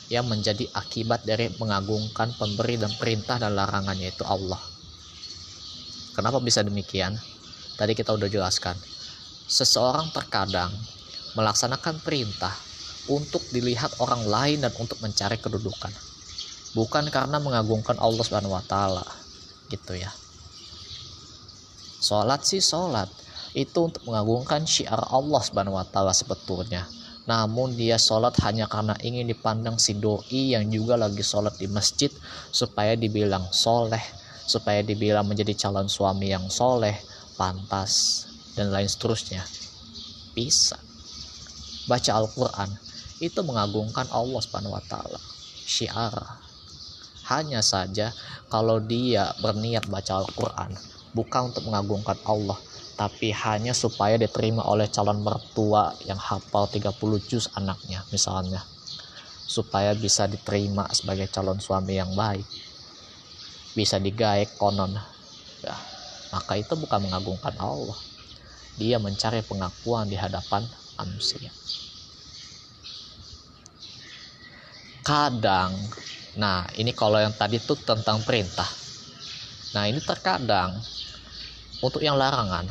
yang 0.09 0.29
menjadi 0.29 0.69
akibat 0.73 1.25
dari 1.25 1.53
mengagungkan 1.57 2.37
pemberi 2.37 2.77
dan 2.77 2.93
perintah 2.97 3.41
dan 3.41 3.57
larangannya 3.57 4.13
itu 4.13 4.25
Allah. 4.25 4.61
Kenapa 6.15 6.39
bisa 6.39 6.63
demikian? 6.63 7.19
Tadi 7.75 7.93
kita 7.93 8.15
udah 8.15 8.31
jelaskan. 8.31 8.79
Seseorang 9.51 10.15
terkadang 10.15 10.71
melaksanakan 11.35 11.99
perintah 12.01 12.55
untuk 13.11 13.45
dilihat 13.51 13.99
orang 13.99 14.23
lain 14.25 14.59
dan 14.63 14.73
untuk 14.79 15.03
mencari 15.03 15.37
kedudukan. 15.37 15.93
Bukan 16.73 17.11
karena 17.11 17.43
mengagungkan 17.43 17.99
Allah 17.99 18.63
taala. 18.65 19.05
Gitu 19.67 19.99
ya. 19.99 20.15
Salat 22.05 22.45
sih 22.45 22.61
salat 22.61 23.09
itu 23.57 23.89
untuk 23.89 24.05
mengagungkan 24.05 24.69
syiar 24.69 25.09
Allah 25.09 25.41
Subhanahu 25.41 25.81
wa 25.81 25.89
taala 25.89 26.13
sebetulnya. 26.13 26.85
Namun 27.25 27.73
dia 27.81 27.97
sholat 27.97 28.37
hanya 28.45 28.69
karena 28.69 28.93
ingin 29.01 29.25
dipandang 29.25 29.81
si 29.81 29.97
doi 29.97 30.53
yang 30.53 30.69
juga 30.69 31.01
lagi 31.01 31.25
sholat 31.25 31.57
di 31.57 31.65
masjid 31.65 32.13
supaya 32.53 32.93
dibilang 32.93 33.49
soleh 33.49 34.05
supaya 34.45 34.85
dibilang 34.85 35.25
menjadi 35.25 35.57
calon 35.57 35.89
suami 35.89 36.29
yang 36.29 36.45
soleh 36.53 36.93
pantas 37.41 38.29
dan 38.53 38.69
lain 38.69 38.85
seterusnya. 38.85 39.41
Bisa. 40.37 40.77
Baca 41.89 42.13
Al-Quran. 42.21 42.69
Itu 43.17 43.41
mengagungkan 43.49 44.13
Allah 44.13 44.45
Subhanahu 44.45 44.77
wa 44.77 44.85
taala. 44.85 45.21
Syiar. 45.65 46.13
Hanya 47.33 47.65
saja 47.65 48.13
kalau 48.53 48.77
dia 48.85 49.33
berniat 49.41 49.89
baca 49.89 50.21
Al-Quran 50.21 50.94
bukan 51.15 51.55
untuk 51.55 51.65
mengagungkan 51.71 52.19
Allah 52.27 52.59
tapi 52.95 53.35
hanya 53.35 53.75
supaya 53.75 54.15
diterima 54.15 54.63
oleh 54.71 54.87
calon 54.87 55.19
mertua 55.19 55.99
yang 56.07 56.19
hafal 56.19 56.71
30 56.71 56.95
juz 57.27 57.51
anaknya 57.59 58.07
misalnya. 58.15 58.63
Supaya 59.45 59.93
bisa 59.99 60.31
diterima 60.31 60.87
sebagai 60.95 61.27
calon 61.27 61.59
suami 61.59 61.99
yang 61.99 62.15
baik. 62.15 62.47
Bisa 63.75 63.99
digaek 63.99 64.55
konon. 64.55 64.95
Ya 65.67 65.75
maka 66.31 66.55
itu 66.59 66.75
bukan 66.79 67.11
mengagungkan 67.11 67.55
Allah. 67.59 67.99
Dia 68.79 68.99
mencari 68.99 69.43
pengakuan 69.43 70.07
di 70.07 70.19
hadapan 70.19 70.67
manusia. 70.95 71.51
Kadang 75.03 75.91
nah 76.39 76.67
ini 76.79 76.95
kalau 76.95 77.19
yang 77.19 77.35
tadi 77.35 77.59
itu 77.59 77.75
tentang 77.83 78.23
perintah. 78.23 78.67
Nah 79.75 79.91
ini 79.91 79.99
terkadang 79.99 80.79
untuk 81.81 82.03
yang 82.05 82.15
larangan 82.19 82.71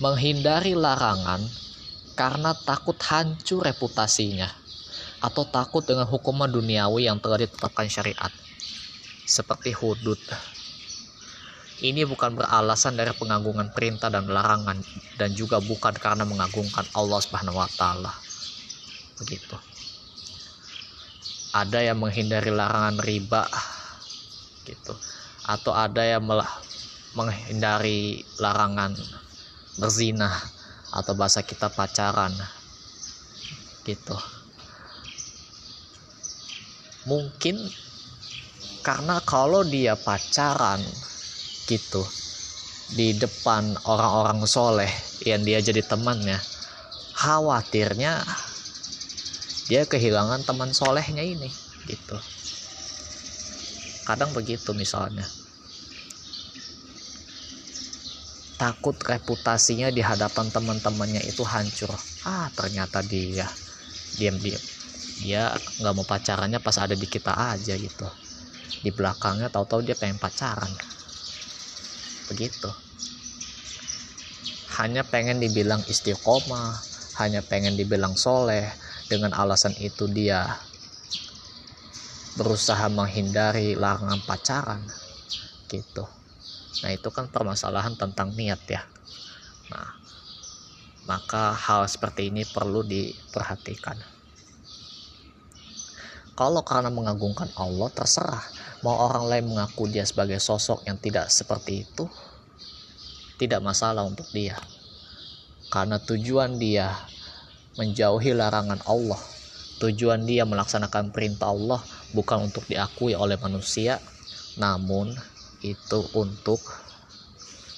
menghindari 0.00 0.72
larangan 0.72 1.44
karena 2.16 2.56
takut 2.56 2.96
hancur 3.06 3.62
reputasinya 3.62 4.48
atau 5.20 5.44
takut 5.46 5.84
dengan 5.84 6.08
hukuman 6.08 6.48
duniawi 6.48 7.06
yang 7.06 7.20
telah 7.20 7.42
ditetapkan 7.44 7.86
syariat 7.90 8.32
seperti 9.26 9.76
hudud 9.76 10.18
ini 11.84 12.08
bukan 12.08 12.40
beralasan 12.40 12.96
dari 12.96 13.12
pengagungan 13.12 13.68
perintah 13.68 14.08
dan 14.08 14.24
larangan 14.32 14.80
dan 15.20 15.36
juga 15.36 15.60
bukan 15.60 15.92
karena 15.92 16.24
mengagungkan 16.24 16.88
Allah 16.96 17.20
Subhanahu 17.20 17.60
wa 17.60 17.68
taala. 17.68 18.16
Begitu. 19.20 19.60
Ada 21.52 21.84
yang 21.84 22.00
menghindari 22.00 22.48
larangan 22.48 22.96
riba 22.96 23.44
gitu. 24.64 24.96
Atau 25.44 25.76
ada 25.76 26.00
yang 26.00 26.24
menghindari 27.16 28.20
larangan 28.36 28.92
berzina 29.80 30.28
atau 30.92 31.16
bahasa 31.16 31.40
kita 31.40 31.72
pacaran 31.72 32.36
gitu. 33.88 34.16
Mungkin 37.08 37.72
karena 38.84 39.18
kalau 39.24 39.64
dia 39.64 39.96
pacaran 39.96 40.84
gitu 41.64 42.04
di 42.92 43.16
depan 43.16 43.74
orang-orang 43.82 44.46
soleh 44.46 44.92
yang 45.24 45.42
dia 45.42 45.58
jadi 45.58 45.82
temannya 45.82 46.38
khawatirnya 47.16 48.22
dia 49.66 49.82
kehilangan 49.88 50.46
teman 50.46 50.70
solehnya 50.70 51.24
ini 51.24 51.50
gitu. 51.88 52.20
Kadang 54.06 54.30
begitu 54.30 54.70
misalnya 54.70 55.26
takut 58.56 58.96
reputasinya 58.96 59.92
di 59.92 60.00
hadapan 60.00 60.48
teman-temannya 60.48 61.22
itu 61.28 61.44
hancur. 61.44 61.92
Ah 62.24 62.48
ternyata 62.56 63.04
dia 63.04 63.44
diam-diam. 64.16 64.60
Dia 65.20 65.52
nggak 65.80 65.94
mau 65.96 66.04
pacarannya 66.08 66.60
pas 66.60 66.76
ada 66.80 66.96
di 66.96 67.04
kita 67.04 67.32
aja 67.32 67.76
gitu. 67.76 68.08
Di 68.80 68.90
belakangnya 68.92 69.52
tahu-tahu 69.52 69.84
dia 69.84 69.96
pengen 69.96 70.16
pacaran. 70.16 70.72
Begitu. 72.32 72.72
Hanya 74.80 75.04
pengen 75.04 75.40
dibilang 75.40 75.80
istiqomah 75.88 76.80
hanya 77.16 77.40
pengen 77.40 77.76
dibilang 77.76 78.16
soleh. 78.16 78.72
Dengan 79.06 79.30
alasan 79.38 79.72
itu 79.78 80.10
dia 80.10 80.58
berusaha 82.36 82.88
menghindari 82.88 83.76
larangan 83.76 84.20
pacaran. 84.24 84.82
Gitu 85.68 86.15
Nah, 86.84 86.90
itu 86.92 87.08
kan 87.08 87.30
permasalahan 87.32 87.96
tentang 87.96 88.36
niat 88.36 88.60
ya. 88.68 88.82
Nah, 89.72 89.96
maka 91.06 91.54
hal 91.54 91.86
seperti 91.86 92.28
ini 92.34 92.42
perlu 92.42 92.82
diperhatikan. 92.82 94.16
Kalau 96.36 96.60
karena 96.60 96.92
mengagungkan 96.92 97.48
Allah, 97.56 97.88
terserah. 97.88 98.44
Mau 98.84 98.92
orang 98.92 99.24
lain 99.24 99.56
mengaku 99.56 99.88
dia 99.88 100.04
sebagai 100.04 100.36
sosok 100.36 100.84
yang 100.84 101.00
tidak 101.00 101.32
seperti 101.32 101.88
itu, 101.88 102.04
tidak 103.40 103.64
masalah 103.64 104.04
untuk 104.04 104.28
dia. 104.36 104.60
Karena 105.72 105.96
tujuan 105.96 106.60
dia 106.60 106.92
menjauhi 107.80 108.36
larangan 108.36 108.84
Allah, 108.84 109.16
tujuan 109.80 110.28
dia 110.28 110.44
melaksanakan 110.44 111.08
perintah 111.08 111.56
Allah 111.56 111.80
bukan 112.12 112.52
untuk 112.52 112.68
diakui 112.68 113.16
oleh 113.16 113.40
manusia, 113.40 114.04
namun 114.60 115.16
itu 115.66 115.98
untuk 116.14 116.62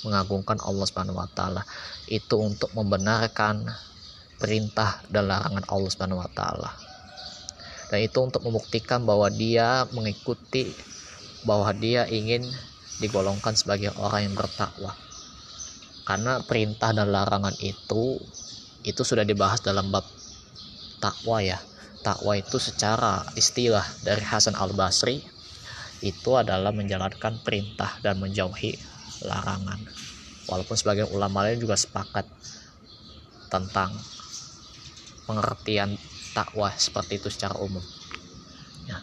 mengagungkan 0.05 0.61
Allah 0.61 0.85
Subhanahu 0.85 1.17
wa 1.17 1.29
taala. 1.33 1.63
Itu 2.11 2.37
untuk 2.43 2.73
membenarkan 2.77 3.69
perintah 4.39 5.01
dan 5.09 5.27
larangan 5.27 5.65
Allah 5.69 5.91
Subhanahu 5.91 6.21
wa 6.21 6.31
taala. 6.31 6.71
dan 7.89 8.05
itu 8.05 8.21
untuk 8.21 8.45
membuktikan 8.45 9.09
bahwa 9.09 9.33
dia 9.33 9.89
mengikuti 9.97 10.69
bahwa 11.49 11.73
dia 11.73 12.05
ingin 12.05 12.45
digolongkan 13.01 13.57
sebagai 13.57 13.97
orang 13.97 14.29
yang 14.29 14.35
bertakwa 14.37 14.93
karena 16.05 16.41
perintah 16.45 16.93
dan 16.93 17.09
larangan 17.09 17.57
itu 17.65 18.21
itu 18.85 19.03
sudah 19.05 19.25
dibahas 19.25 19.65
dalam 19.65 19.89
bab 19.89 20.05
takwa 21.01 21.41
ya 21.41 21.57
takwa 22.05 22.37
itu 22.37 22.61
secara 22.61 23.25
istilah 23.37 23.85
dari 24.05 24.21
Hasan 24.21 24.57
Al 24.57 24.77
Basri 24.77 25.25
itu 25.99 26.31
adalah 26.39 26.71
menjalankan 26.71 27.43
perintah 27.43 27.99
dan 28.03 28.23
menjauhi 28.23 28.79
larangan. 29.23 29.83
Walaupun 30.47 30.77
sebagian 30.79 31.11
ulama 31.11 31.45
lain 31.45 31.59
juga 31.61 31.77
sepakat 31.77 32.25
tentang 33.51 34.07
pengertian 35.27 35.99
takwa 36.33 36.73
seperti 36.73 37.21
itu 37.21 37.29
secara 37.29 37.59
umum. 37.59 37.83
Ya. 38.87 39.03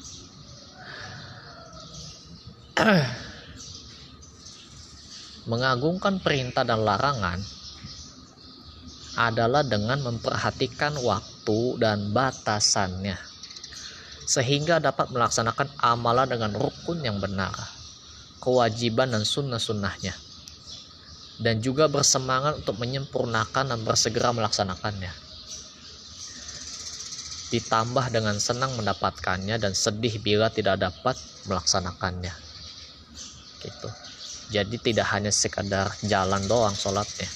mengagungkan 5.46 6.18
perintah 6.26 6.66
dan 6.66 6.82
larangan 6.82 7.46
adalah 9.16 9.64
dengan 9.64 10.02
memperhatikan 10.02 10.98
waktu 11.00 11.60
dan 11.80 12.12
batasannya 12.12 13.35
sehingga 14.26 14.82
dapat 14.82 15.14
melaksanakan 15.14 15.70
amalan 15.82 16.28
dengan 16.30 16.52
rukun 16.58 17.02
yang 17.06 17.22
benar 17.22 17.54
kewajiban 18.46 19.10
dan 19.10 19.26
sunnah-sunnahnya. 19.26 20.14
Dan 21.36 21.60
juga 21.60 21.92
bersemangat 21.92 22.64
untuk 22.64 22.80
menyempurnakan 22.80 23.74
dan 23.74 23.80
bersegera 23.84 24.32
melaksanakannya. 24.32 25.12
Ditambah 27.52 28.06
dengan 28.14 28.40
senang 28.40 28.72
mendapatkannya 28.80 29.60
dan 29.60 29.74
sedih 29.76 30.22
bila 30.24 30.48
tidak 30.48 30.80
dapat 30.80 31.20
melaksanakannya. 31.50 32.32
Gitu. 33.60 33.90
Jadi 34.54 34.76
tidak 34.80 35.10
hanya 35.12 35.34
sekadar 35.34 35.92
jalan 36.06 36.46
doang 36.48 36.78
sholatnya. 36.78 37.28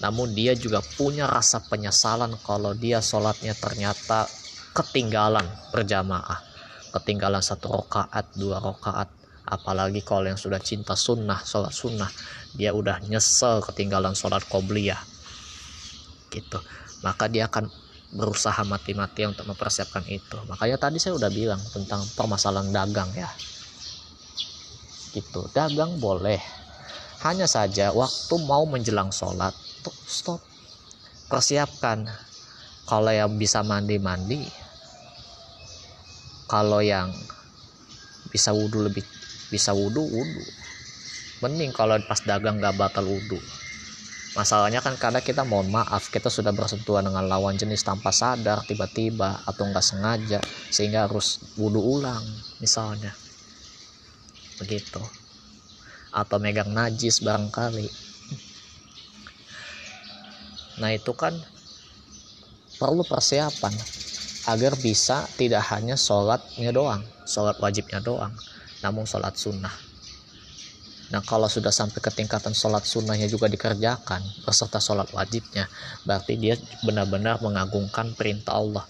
Namun 0.00 0.32
dia 0.32 0.56
juga 0.56 0.80
punya 0.96 1.28
rasa 1.28 1.60
penyesalan 1.68 2.32
kalau 2.48 2.72
dia 2.72 3.04
sholatnya 3.04 3.52
ternyata 3.52 4.24
ketinggalan 4.76 5.48
berjamaah 5.72 6.44
ketinggalan 6.92 7.40
satu 7.40 7.72
rokaat 7.72 8.36
dua 8.36 8.60
rokaat 8.60 9.08
apalagi 9.46 10.02
kalau 10.02 10.26
yang 10.26 10.36
sudah 10.36 10.58
cinta 10.58 10.98
sunnah 10.98 11.38
sholat 11.46 11.70
sunnah 11.70 12.10
dia 12.58 12.74
udah 12.74 12.98
nyesel 13.06 13.62
ketinggalan 13.62 14.16
sholat 14.16 14.42
qobliyah. 14.50 14.98
Gitu. 16.32 16.58
Maka 17.06 17.30
dia 17.30 17.46
akan 17.46 17.70
berusaha 18.16 18.58
mati-matian 18.66 19.36
untuk 19.36 19.46
mempersiapkan 19.46 20.02
itu. 20.10 20.36
Makanya 20.50 20.80
tadi 20.80 20.98
saya 20.98 21.14
udah 21.14 21.30
bilang 21.30 21.62
tentang 21.70 22.02
permasalahan 22.18 22.72
dagang 22.74 23.12
ya. 23.14 23.30
Gitu. 25.14 25.46
Dagang 25.54 26.02
boleh. 26.02 26.42
Hanya 27.22 27.46
saja 27.46 27.94
waktu 27.94 28.34
mau 28.42 28.66
menjelang 28.66 29.14
sholat 29.14 29.54
tuh 29.86 29.94
stop. 30.08 30.42
Persiapkan. 31.30 32.08
Kalau 32.86 33.10
yang 33.10 33.34
bisa 33.34 33.66
mandi-mandi 33.66 34.65
kalau 36.46 36.82
yang 36.82 37.10
bisa 38.30 38.54
wudhu 38.54 38.86
lebih 38.86 39.02
bisa 39.50 39.70
wudhu 39.74 40.02
wudhu 40.02 40.44
mending 41.44 41.70
kalau 41.70 41.98
pas 42.06 42.18
dagang 42.24 42.58
gak 42.58 42.74
batal 42.74 43.06
wudhu 43.06 43.38
masalahnya 44.36 44.84
kan 44.84 45.00
karena 45.00 45.24
kita 45.24 45.48
mohon 45.48 45.72
maaf 45.72 46.12
kita 46.12 46.28
sudah 46.28 46.52
bersentuhan 46.52 47.08
dengan 47.08 47.24
lawan 47.24 47.56
jenis 47.56 47.80
tanpa 47.80 48.12
sadar 48.12 48.60
tiba-tiba 48.68 49.40
atau 49.48 49.64
nggak 49.64 49.80
sengaja 49.80 50.40
sehingga 50.68 51.08
harus 51.08 51.40
wudhu 51.56 51.80
ulang 51.80 52.20
misalnya. 52.60 53.16
Begitu. 54.60 55.00
Atau 56.12 56.36
megang 56.40 56.72
najis 56.72 57.20
barangkali. 57.20 57.88
Nah 60.80 60.92
itu 60.92 61.12
kan 61.16 61.32
perlu 62.76 63.04
persiapan 63.08 63.72
agar 64.46 64.78
bisa 64.78 65.26
tidak 65.34 65.66
hanya 65.74 65.98
sholatnya 65.98 66.70
doang 66.70 67.02
sholat 67.26 67.58
wajibnya 67.58 67.98
doang 67.98 68.30
namun 68.80 69.02
sholat 69.04 69.34
sunnah. 69.34 69.72
Nah 71.06 71.22
kalau 71.22 71.46
sudah 71.46 71.70
sampai 71.70 71.98
ke 72.02 72.10
tingkatan 72.10 72.54
sholat 72.54 72.82
sunnahnya 72.82 73.26
juga 73.30 73.50
dikerjakan 73.50 74.22
beserta 74.46 74.78
sholat 74.78 75.10
wajibnya 75.10 75.66
berarti 76.06 76.38
dia 76.38 76.54
benar-benar 76.86 77.42
mengagungkan 77.42 78.14
perintah 78.14 78.58
Allah. 78.58 78.86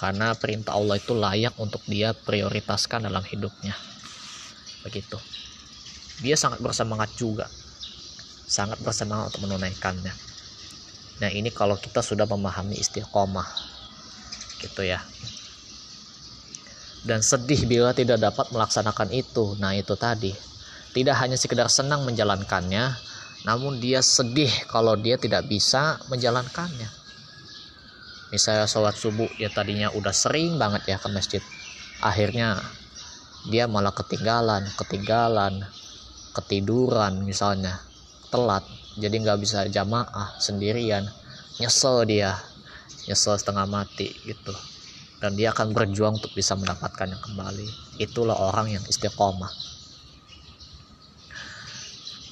Karena 0.00 0.32
perintah 0.32 0.80
Allah 0.80 0.96
itu 0.96 1.12
layak 1.12 1.60
untuk 1.60 1.84
dia 1.84 2.16
prioritaskan 2.16 3.04
dalam 3.04 3.20
hidupnya. 3.20 3.76
Begitu. 4.80 5.20
Dia 6.24 6.40
sangat 6.40 6.64
bersemangat 6.64 7.12
juga. 7.20 7.44
Sangat 8.48 8.80
bersemangat 8.80 9.36
untuk 9.36 9.44
menunaikannya. 9.44 10.14
Nah 11.20 11.28
ini 11.28 11.52
kalau 11.52 11.76
kita 11.76 12.00
sudah 12.00 12.24
memahami 12.24 12.80
istiqomah 12.80 13.44
gitu 14.60 14.84
ya. 14.84 15.00
Dan 17.00 17.24
sedih 17.24 17.64
bila 17.64 17.96
tidak 17.96 18.20
dapat 18.20 18.52
melaksanakan 18.52 19.08
itu. 19.10 19.56
Nah 19.56 19.72
itu 19.72 19.96
tadi. 19.96 20.36
Tidak 20.90 21.16
hanya 21.16 21.38
sekedar 21.38 21.70
senang 21.70 22.02
menjalankannya, 22.02 22.92
namun 23.46 23.78
dia 23.78 24.02
sedih 24.02 24.50
kalau 24.68 24.98
dia 24.98 25.16
tidak 25.16 25.46
bisa 25.46 25.96
menjalankannya. 26.10 26.90
Misalnya 28.34 28.66
sholat 28.66 28.94
subuh 28.94 29.30
ya 29.38 29.50
tadinya 29.50 29.90
udah 29.94 30.14
sering 30.14 30.58
banget 30.58 30.94
ya 30.94 30.96
ke 30.98 31.08
masjid. 31.10 31.42
Akhirnya 32.02 32.58
dia 33.48 33.64
malah 33.70 33.94
ketinggalan, 33.94 34.66
ketinggalan, 34.76 35.64
ketiduran 36.36 37.24
misalnya, 37.24 37.80
telat, 38.28 38.62
jadi 39.00 39.16
nggak 39.16 39.38
bisa 39.40 39.64
jamaah 39.66 40.36
sendirian, 40.38 41.08
nyesel 41.58 42.04
dia, 42.04 42.36
nyesel 43.08 43.36
setengah 43.38 43.64
mati 43.64 44.10
gitu. 44.26 44.52
Dan 45.20 45.36
dia 45.36 45.52
akan 45.52 45.76
berjuang 45.76 46.16
untuk 46.16 46.32
bisa 46.32 46.56
mendapatkannya 46.56 47.20
kembali. 47.20 47.68
Itulah 48.00 48.36
orang 48.40 48.72
yang 48.72 48.84
istiqomah. 48.88 49.52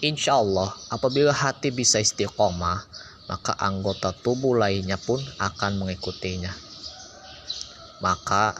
Insya 0.01 0.39
Allah, 0.41 0.73
apabila 0.89 1.35
hati 1.35 1.75
bisa 1.75 2.01
istiqomah, 2.01 2.87
maka 3.29 3.53
anggota 3.61 4.15
tubuh 4.17 4.57
lainnya 4.57 4.97
pun 4.97 5.21
akan 5.37 5.85
mengikutinya. 5.85 6.55
Maka 8.01 8.57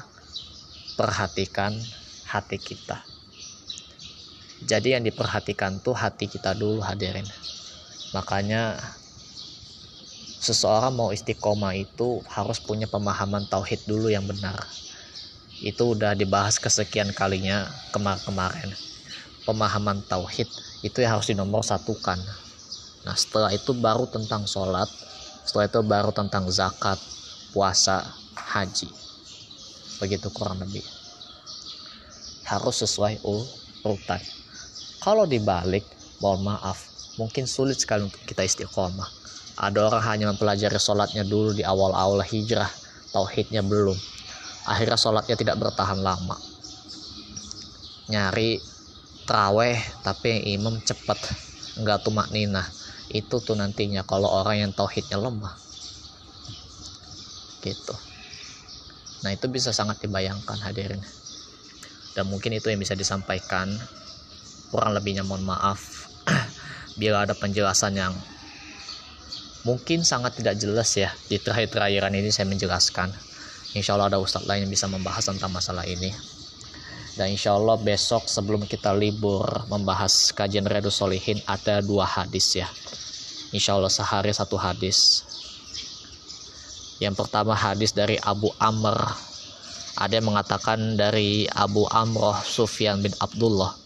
perhatikan 0.99 1.79
hati 2.27 2.59
kita. 2.61 3.07
Jadi 4.67 4.99
yang 4.99 5.07
diperhatikan 5.07 5.79
tuh 5.81 5.95
hati 5.95 6.27
kita 6.27 6.53
dulu 6.53 6.83
hadirin. 6.83 7.25
Makanya 8.11 8.77
seseorang 10.39 10.95
mau 10.95 11.11
istiqomah 11.11 11.75
itu 11.75 12.23
harus 12.31 12.63
punya 12.63 12.87
pemahaman 12.87 13.47
tauhid 13.51 13.83
dulu 13.87 14.07
yang 14.11 14.25
benar. 14.27 14.67
Itu 15.59 15.99
udah 15.99 16.15
dibahas 16.15 16.63
kesekian 16.63 17.11
kalinya 17.11 17.67
kemar-kemarin. 17.91 18.71
Pemahaman 19.43 20.07
tauhid 20.07 20.47
itu 20.87 20.99
yang 21.03 21.19
harus 21.19 21.27
dinomor 21.27 21.67
satukan. 21.67 22.23
Nah 23.03 23.17
setelah 23.19 23.51
itu 23.51 23.75
baru 23.75 24.07
tentang 24.07 24.47
sholat 24.47 24.87
setelah 25.43 25.65
itu 25.67 25.81
baru 25.81 26.11
tentang 26.13 26.45
zakat 26.53 27.01
puasa 27.57 28.05
haji. 28.37 28.93
Begitu 29.99 30.29
kurang 30.31 30.63
lebih. 30.63 30.85
Harus 32.47 32.85
sesuai 32.85 33.25
urutan. 33.25 34.21
Kalau 35.03 35.25
dibalik 35.25 35.83
mohon 36.21 36.47
maaf 36.47 36.87
mungkin 37.19 37.49
sulit 37.51 37.83
sekali 37.83 38.07
untuk 38.07 38.23
kita 38.29 38.47
istiqomah 38.47 39.19
ada 39.59 39.91
orang 39.91 40.03
hanya 40.07 40.31
mempelajari 40.31 40.79
sholatnya 40.79 41.27
dulu 41.27 41.51
di 41.51 41.67
awal-awal 41.67 42.23
hijrah 42.23 42.71
tauhidnya 43.11 43.67
belum. 43.67 43.99
Akhirnya 44.71 44.95
sholatnya 44.95 45.35
tidak 45.35 45.59
bertahan 45.59 45.99
lama. 45.99 46.39
Nyari 48.07 48.63
traweh 49.27 49.83
tapi 50.07 50.55
imam 50.55 50.79
cepat 50.79 51.19
nggak 51.83 52.07
tumak 52.07 52.31
nina. 52.31 52.63
Itu 53.11 53.43
tuh 53.43 53.59
nantinya 53.59 54.07
kalau 54.07 54.31
orang 54.31 54.63
yang 54.63 54.71
tauhidnya 54.71 55.19
lemah. 55.19 55.59
Gitu. 57.59 57.95
Nah 59.27 59.35
itu 59.35 59.51
bisa 59.51 59.75
sangat 59.75 59.99
dibayangkan 59.99 60.63
hadirin. 60.63 61.03
Dan 62.15 62.31
mungkin 62.31 62.55
itu 62.55 62.71
yang 62.71 62.79
bisa 62.79 62.95
disampaikan. 62.95 63.75
Kurang 64.71 64.95
lebihnya 64.95 65.27
mohon 65.27 65.43
maaf. 65.43 66.07
Bila 67.01 67.27
ada 67.27 67.35
penjelasan 67.35 67.99
yang 67.99 68.15
mungkin 69.69 70.01
sangat 70.01 70.41
tidak 70.41 70.57
jelas 70.57 70.89
ya 70.97 71.13
di 71.29 71.37
terakhir-terakhiran 71.37 72.17
ini 72.17 72.33
saya 72.33 72.49
menjelaskan. 72.49 73.13
Insya 73.77 74.01
Allah 74.01 74.17
ada 74.17 74.17
ustadz 74.17 74.49
lain 74.49 74.65
yang 74.65 74.73
bisa 74.73 74.89
membahas 74.89 75.29
tentang 75.29 75.53
masalah 75.53 75.85
ini. 75.85 76.09
Dan 77.21 77.37
insya 77.37 77.53
Allah 77.53 77.77
besok 77.77 78.25
sebelum 78.25 78.65
kita 78.65 78.97
libur 78.97 79.45
membahas 79.69 80.33
kajian 80.33 80.65
Redus 80.65 80.97
Solihin 80.97 81.37
ada 81.45 81.85
dua 81.85 82.09
hadis 82.09 82.57
ya. 82.57 82.65
Insya 83.53 83.77
Allah 83.77 83.93
sehari 83.93 84.33
satu 84.33 84.57
hadis. 84.57 85.29
Yang 86.97 87.21
pertama 87.21 87.53
hadis 87.53 87.93
dari 87.93 88.17
Abu 88.25 88.49
Amr. 88.57 88.97
Ada 90.01 90.23
yang 90.23 90.33
mengatakan 90.33 90.97
dari 90.97 91.45
Abu 91.53 91.85
Amroh 91.93 92.41
Sufyan 92.41 93.05
bin 93.05 93.13
Abdullah. 93.21 93.77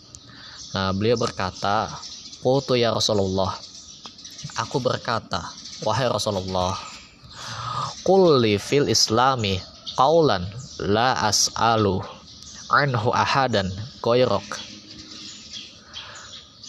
Nah 0.78 0.94
beliau 0.94 1.18
berkata 1.18 1.90
Qultu 2.44 2.76
ya 2.76 2.92
Rasulullah 2.94 3.72
aku 4.58 4.82
berkata 4.82 5.61
wahai 5.82 6.06
Rasulullah 6.10 6.78
Qulli 8.02 8.58
fil 8.58 8.90
islami 8.90 9.62
qawlan 9.94 10.46
la 10.82 11.14
as'alu 11.30 12.02
anhu 12.72 13.10
ahadan 13.14 13.70
goyrok 14.02 14.46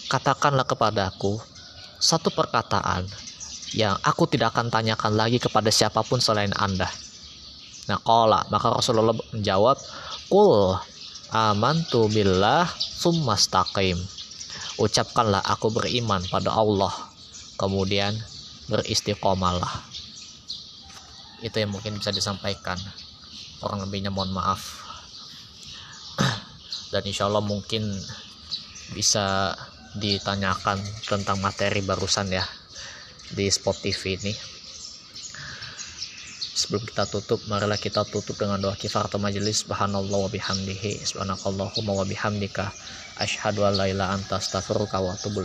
katakanlah 0.06 0.62
kepadaku 0.62 1.42
satu 1.98 2.30
perkataan 2.30 3.08
yang 3.74 3.98
aku 4.06 4.30
tidak 4.30 4.54
akan 4.54 4.70
tanyakan 4.70 5.18
lagi 5.18 5.42
kepada 5.42 5.66
siapa 5.74 6.06
pun 6.06 6.22
selain 6.22 6.54
Anda. 6.54 6.86
Nah, 7.90 7.98
kola, 8.00 8.46
maka 8.48 8.70
Rasulullah 8.70 9.18
menjawab, 9.34 9.76
Kul 10.30 10.78
amantu 11.34 12.06
billah 12.06 12.70
summastaqim. 12.78 13.98
Ucapkanlah 14.78 15.42
aku 15.42 15.74
beriman 15.74 16.22
pada 16.30 16.54
Allah, 16.54 16.94
kemudian 17.58 18.14
beristiqomalah. 18.70 19.84
Itu 21.44 21.60
yang 21.60 21.72
mungkin 21.72 22.00
bisa 22.00 22.14
disampaikan. 22.14 22.80
Orang 23.60 23.84
lebihnya 23.84 24.08
mohon 24.08 24.32
maaf. 24.32 24.84
Dan 26.92 27.02
insya 27.04 27.28
Allah 27.28 27.44
mungkin 27.44 27.84
bisa 28.92 29.56
ditanyakan 29.94 30.82
tentang 31.06 31.38
materi 31.38 31.80
barusan 31.80 32.28
ya 32.34 32.44
di 33.30 33.46
Spot 33.46 33.78
TV 33.78 34.18
ini 34.20 34.34
sebelum 36.54 36.86
kita 36.86 37.04
tutup 37.10 37.42
marilah 37.50 37.76
kita 37.76 38.06
tutup 38.08 38.38
dengan 38.40 38.56
doa 38.56 38.72
kifaratul 38.72 39.20
majelis 39.20 39.66
subhanallah 39.66 40.18
wa 40.26 40.30
bihamdihi 40.30 41.02
subhanakallahumma 41.02 41.92
wa 41.92 42.06
bihamdika 42.08 42.72
asyhadu 43.20 43.68
an 43.68 43.76
la 43.76 43.86
ilaha 43.90 44.16
anta 44.16 44.40
astaghfiruka 44.40 44.96
wa 45.02 45.12
atubu 45.12 45.44